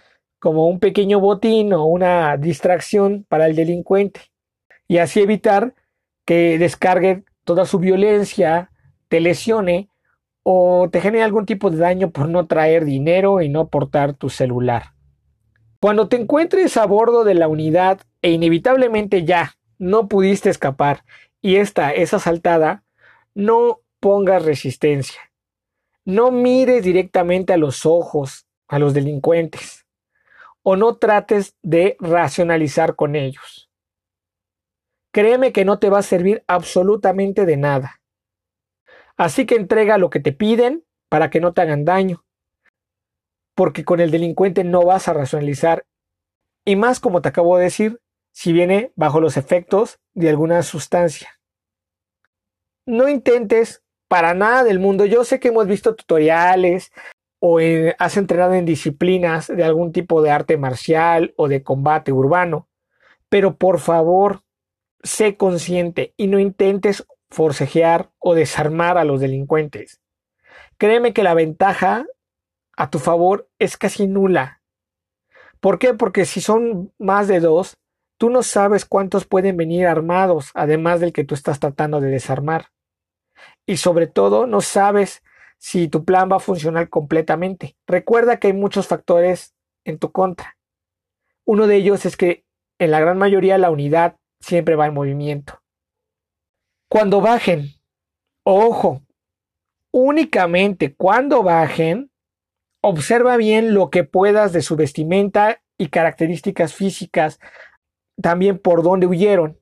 como 0.41 0.65
un 0.65 0.79
pequeño 0.79 1.19
botín 1.19 1.71
o 1.71 1.85
una 1.85 2.35
distracción 2.35 3.25
para 3.29 3.45
el 3.45 3.55
delincuente 3.55 4.21
y 4.87 4.97
así 4.97 5.21
evitar 5.21 5.75
que 6.25 6.57
descargue 6.57 7.23
toda 7.43 7.65
su 7.65 7.77
violencia, 7.77 8.71
te 9.07 9.19
lesione 9.19 9.87
o 10.41 10.89
te 10.91 10.99
genere 10.99 11.23
algún 11.23 11.45
tipo 11.45 11.69
de 11.69 11.77
daño 11.77 12.09
por 12.09 12.27
no 12.27 12.47
traer 12.47 12.85
dinero 12.85 13.41
y 13.41 13.49
no 13.49 13.67
portar 13.67 14.15
tu 14.15 14.29
celular. 14.29 14.95
Cuando 15.79 16.07
te 16.07 16.17
encuentres 16.17 16.75
a 16.75 16.87
bordo 16.87 17.23
de 17.23 17.35
la 17.35 17.47
unidad 17.47 18.01
e 18.23 18.31
inevitablemente 18.31 19.23
ya 19.23 19.53
no 19.77 20.07
pudiste 20.07 20.49
escapar 20.49 21.03
y 21.39 21.57
esta 21.57 21.91
es 21.91 22.15
asaltada, 22.15 22.83
no 23.35 23.81
pongas 23.99 24.43
resistencia. 24.43 25.21
No 26.03 26.31
mires 26.31 26.83
directamente 26.83 27.53
a 27.53 27.57
los 27.57 27.85
ojos 27.85 28.47
a 28.67 28.79
los 28.79 28.95
delincuentes 28.95 29.80
o 30.63 30.75
no 30.75 30.97
trates 30.97 31.55
de 31.61 31.97
racionalizar 31.99 32.95
con 32.95 33.15
ellos. 33.15 33.69
créeme 35.13 35.51
que 35.51 35.65
no 35.65 35.77
te 35.77 35.89
va 35.89 35.99
a 35.99 36.03
servir 36.03 36.41
absolutamente 36.47 37.45
de 37.45 37.57
nada. 37.57 37.99
Así 39.17 39.45
que 39.45 39.55
entrega 39.55 39.97
lo 39.97 40.09
que 40.09 40.21
te 40.21 40.31
piden 40.31 40.85
para 41.09 41.29
que 41.29 41.41
no 41.41 41.53
te 41.53 41.61
hagan 41.61 41.83
daño. 41.83 42.23
Porque 43.53 43.83
con 43.83 43.99
el 43.99 44.09
delincuente 44.09 44.63
no 44.63 44.85
vas 44.85 45.09
a 45.09 45.13
racionalizar. 45.13 45.85
Y 46.65 46.77
más 46.77 47.01
como 47.01 47.21
te 47.21 47.27
acabo 47.27 47.57
de 47.57 47.65
decir, 47.65 47.99
si 48.33 48.53
viene 48.53 48.93
bajo 48.95 49.19
los 49.19 49.35
efectos 49.35 49.99
de 50.13 50.29
alguna 50.29 50.63
sustancia. 50.63 51.29
No 52.85 53.09
intentes 53.09 53.83
para 54.07 54.33
nada 54.33 54.63
del 54.63 54.79
mundo. 54.79 55.05
Yo 55.05 55.23
sé 55.23 55.39
que 55.39 55.49
hemos 55.49 55.67
visto 55.67 55.95
tutoriales 55.95 56.91
o 57.43 57.59
has 57.97 58.17
entrenado 58.17 58.53
en 58.53 58.65
disciplinas 58.65 59.47
de 59.47 59.63
algún 59.63 59.91
tipo 59.91 60.21
de 60.21 60.29
arte 60.29 60.57
marcial 60.57 61.33
o 61.37 61.47
de 61.47 61.63
combate 61.63 62.11
urbano, 62.11 62.69
pero 63.29 63.57
por 63.57 63.79
favor, 63.79 64.43
sé 65.01 65.37
consciente 65.37 66.13
y 66.17 66.27
no 66.27 66.37
intentes 66.39 67.07
forcejear 67.31 68.11
o 68.19 68.35
desarmar 68.35 68.99
a 68.99 69.05
los 69.05 69.19
delincuentes. 69.19 70.01
Créeme 70.77 71.13
que 71.13 71.23
la 71.23 71.33
ventaja 71.33 72.05
a 72.77 72.91
tu 72.91 72.99
favor 72.99 73.49
es 73.57 73.75
casi 73.75 74.05
nula. 74.05 74.61
¿Por 75.59 75.79
qué? 75.79 75.95
Porque 75.95 76.25
si 76.25 76.41
son 76.41 76.93
más 76.99 77.27
de 77.27 77.39
dos, 77.39 77.79
tú 78.17 78.29
no 78.29 78.43
sabes 78.43 78.85
cuántos 78.85 79.25
pueden 79.25 79.57
venir 79.57 79.87
armados, 79.87 80.51
además 80.53 80.99
del 80.99 81.11
que 81.11 81.23
tú 81.23 81.33
estás 81.33 81.59
tratando 81.59 82.01
de 82.01 82.11
desarmar. 82.11 82.67
Y 83.65 83.77
sobre 83.77 84.05
todo, 84.05 84.45
no 84.45 84.61
sabes 84.61 85.23
si 85.61 85.87
tu 85.87 86.03
plan 86.03 86.27
va 86.29 86.37
a 86.37 86.39
funcionar 86.39 86.89
completamente. 86.89 87.77
Recuerda 87.85 88.39
que 88.39 88.47
hay 88.47 88.53
muchos 88.53 88.87
factores 88.87 89.53
en 89.85 89.99
tu 89.99 90.11
contra. 90.11 90.57
Uno 91.45 91.67
de 91.67 91.75
ellos 91.75 92.03
es 92.07 92.17
que 92.17 92.43
en 92.79 92.89
la 92.89 92.99
gran 92.99 93.19
mayoría 93.19 93.59
la 93.59 93.69
unidad 93.69 94.17
siempre 94.39 94.75
va 94.75 94.87
en 94.87 94.95
movimiento. 94.95 95.61
Cuando 96.89 97.21
bajen, 97.21 97.75
ojo, 98.43 99.03
únicamente 99.91 100.95
cuando 100.95 101.43
bajen, 101.43 102.09
observa 102.81 103.37
bien 103.37 103.75
lo 103.75 103.91
que 103.91 104.03
puedas 104.03 104.53
de 104.53 104.63
su 104.63 104.75
vestimenta 104.75 105.61
y 105.77 105.89
características 105.89 106.73
físicas, 106.73 107.39
también 108.19 108.57
por 108.57 108.81
dónde 108.81 109.05
huyeron, 109.05 109.59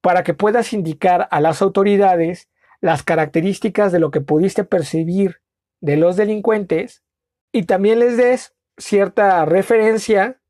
para 0.00 0.22
que 0.22 0.32
puedas 0.32 0.72
indicar 0.72 1.28
a 1.30 1.40
las 1.42 1.60
autoridades 1.60 2.48
las 2.84 3.02
características 3.02 3.92
de 3.92 3.98
lo 3.98 4.10
que 4.10 4.20
pudiste 4.20 4.64
percibir 4.64 5.40
de 5.80 5.96
los 5.96 6.16
delincuentes 6.16 7.02
y 7.52 7.64
también 7.64 7.98
les 7.98 8.16
des 8.16 8.54
cierta 8.76 9.44
referencia 9.44 10.40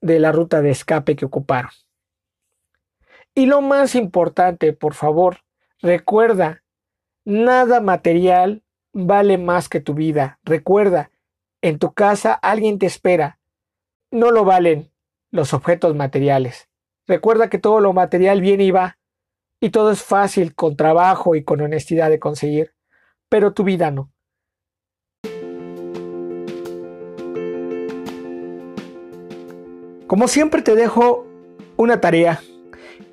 de 0.00 0.18
la 0.18 0.32
ruta 0.32 0.62
de 0.62 0.70
escape 0.70 1.16
que 1.16 1.24
ocuparon. 1.24 1.70
Y 3.34 3.46
lo 3.46 3.60
más 3.60 3.94
importante, 3.94 4.72
por 4.72 4.94
favor, 4.94 5.38
Recuerda, 5.80 6.64
nada 7.24 7.80
material 7.80 8.64
vale 8.92 9.38
más 9.38 9.68
que 9.68 9.80
tu 9.80 9.94
vida. 9.94 10.40
Recuerda, 10.42 11.12
en 11.62 11.78
tu 11.78 11.92
casa 11.92 12.32
alguien 12.32 12.80
te 12.80 12.86
espera. 12.86 13.38
No 14.10 14.32
lo 14.32 14.44
valen 14.44 14.90
los 15.30 15.54
objetos 15.54 15.94
materiales. 15.94 16.68
Recuerda 17.06 17.48
que 17.48 17.58
todo 17.58 17.78
lo 17.78 17.92
material 17.92 18.40
viene 18.40 18.64
y 18.64 18.70
va, 18.72 18.98
y 19.60 19.70
todo 19.70 19.90
es 19.90 20.02
fácil 20.02 20.54
con 20.54 20.76
trabajo 20.76 21.34
y 21.34 21.44
con 21.44 21.60
honestidad 21.60 22.10
de 22.10 22.18
conseguir, 22.18 22.74
pero 23.28 23.52
tu 23.52 23.64
vida 23.64 23.90
no. 23.90 24.12
Como 30.06 30.26
siempre 30.26 30.62
te 30.62 30.74
dejo 30.74 31.26
una 31.76 32.00
tarea. 32.00 32.40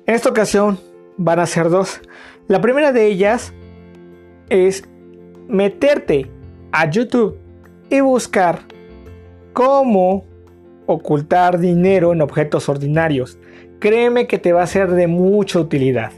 En 0.06 0.14
esta 0.14 0.30
ocasión 0.30 0.78
van 1.18 1.40
a 1.40 1.46
ser 1.46 1.68
dos. 1.68 2.00
La 2.48 2.60
primera 2.60 2.92
de 2.92 3.06
ellas 3.06 3.52
es 4.48 4.84
meterte 5.46 6.30
a 6.72 6.88
YouTube 6.90 7.38
y 7.90 8.00
buscar 8.00 8.60
cómo 9.52 10.24
ocultar 10.86 11.58
dinero 11.58 12.12
en 12.12 12.22
objetos 12.22 12.68
ordinarios. 12.68 13.38
Créeme 13.78 14.26
que 14.26 14.38
te 14.38 14.52
va 14.52 14.62
a 14.62 14.66
ser 14.66 14.90
de 14.92 15.06
mucha 15.06 15.60
utilidad. 15.60 16.12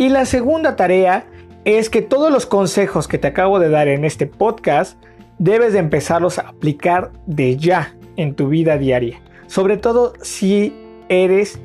Y 0.00 0.08
la 0.08 0.24
segunda 0.24 0.76
tarea 0.76 1.26
es 1.66 1.90
que 1.90 2.00
todos 2.00 2.32
los 2.32 2.46
consejos 2.46 3.06
que 3.06 3.18
te 3.18 3.28
acabo 3.28 3.58
de 3.58 3.68
dar 3.68 3.86
en 3.86 4.06
este 4.06 4.26
podcast 4.26 4.96
debes 5.38 5.74
de 5.74 5.78
empezarlos 5.78 6.38
a 6.38 6.48
aplicar 6.48 7.10
de 7.26 7.58
ya 7.58 7.94
en 8.16 8.34
tu 8.34 8.48
vida 8.48 8.78
diaria. 8.78 9.20
Sobre 9.46 9.76
todo 9.76 10.14
si 10.22 10.72
eres 11.10 11.60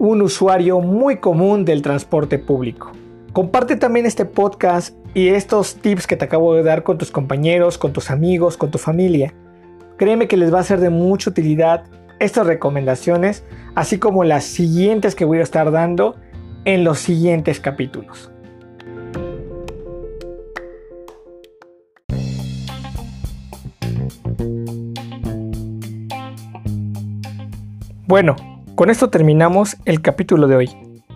un 0.00 0.20
usuario 0.20 0.80
muy 0.80 1.18
común 1.18 1.64
del 1.64 1.80
transporte 1.80 2.40
público. 2.40 2.90
Comparte 3.32 3.76
también 3.76 4.04
este 4.04 4.24
podcast 4.24 4.96
y 5.14 5.28
estos 5.28 5.76
tips 5.76 6.08
que 6.08 6.16
te 6.16 6.24
acabo 6.24 6.56
de 6.56 6.64
dar 6.64 6.82
con 6.82 6.98
tus 6.98 7.12
compañeros, 7.12 7.78
con 7.78 7.92
tus 7.92 8.10
amigos, 8.10 8.56
con 8.56 8.72
tu 8.72 8.78
familia. 8.78 9.32
Créeme 9.96 10.26
que 10.26 10.36
les 10.36 10.52
va 10.52 10.58
a 10.58 10.64
ser 10.64 10.80
de 10.80 10.90
mucha 10.90 11.30
utilidad 11.30 11.84
estas 12.18 12.48
recomendaciones, 12.48 13.44
así 13.76 14.00
como 14.00 14.24
las 14.24 14.42
siguientes 14.42 15.14
que 15.14 15.24
voy 15.24 15.38
a 15.38 15.44
estar 15.44 15.70
dando 15.70 16.16
en 16.66 16.84
los 16.84 16.98
siguientes 16.98 17.58
capítulos. 17.60 18.30
Bueno, 28.06 28.36
con 28.74 28.90
esto 28.90 29.08
terminamos 29.10 29.76
el 29.84 30.02
capítulo 30.02 30.48
de 30.48 30.56
hoy. 30.56 30.70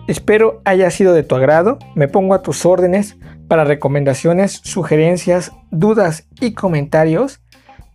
Espero 0.07 0.61
haya 0.65 0.89
sido 0.89 1.13
de 1.13 1.21
tu 1.23 1.35
agrado. 1.35 1.77
Me 1.95 2.07
pongo 2.07 2.33
a 2.33 2.41
tus 2.41 2.65
órdenes 2.65 3.17
para 3.47 3.65
recomendaciones, 3.65 4.61
sugerencias, 4.63 5.51
dudas 5.69 6.27
y 6.39 6.53
comentarios 6.53 7.41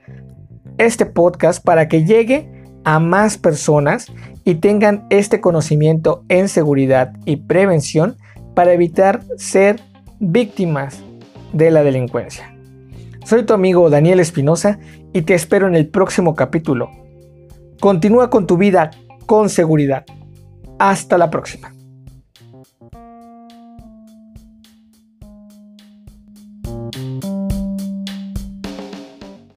este 0.78 1.06
podcast 1.06 1.64
para 1.64 1.88
que 1.88 2.04
llegue 2.04 2.48
a 2.84 3.00
más 3.00 3.36
personas 3.36 4.06
y 4.44 4.54
tengan 4.54 5.06
este 5.10 5.40
conocimiento 5.40 6.22
en 6.28 6.48
seguridad 6.48 7.12
y 7.24 7.34
prevención 7.36 8.16
para 8.54 8.72
evitar 8.72 9.22
ser 9.36 9.80
víctimas 10.20 11.02
de 11.52 11.72
la 11.72 11.82
delincuencia. 11.82 12.54
Soy 13.24 13.44
tu 13.44 13.52
amigo 13.52 13.90
Daniel 13.90 14.20
Espinosa 14.20 14.78
y 15.12 15.22
te 15.22 15.34
espero 15.34 15.66
en 15.66 15.74
el 15.74 15.88
próximo 15.88 16.34
capítulo. 16.34 16.90
Continúa 17.80 18.30
con 18.30 18.46
tu 18.46 18.56
vida 18.56 18.90
con 19.26 19.48
seguridad. 19.48 20.04
Hasta 20.78 21.18
la 21.18 21.30
próxima. 21.30 21.77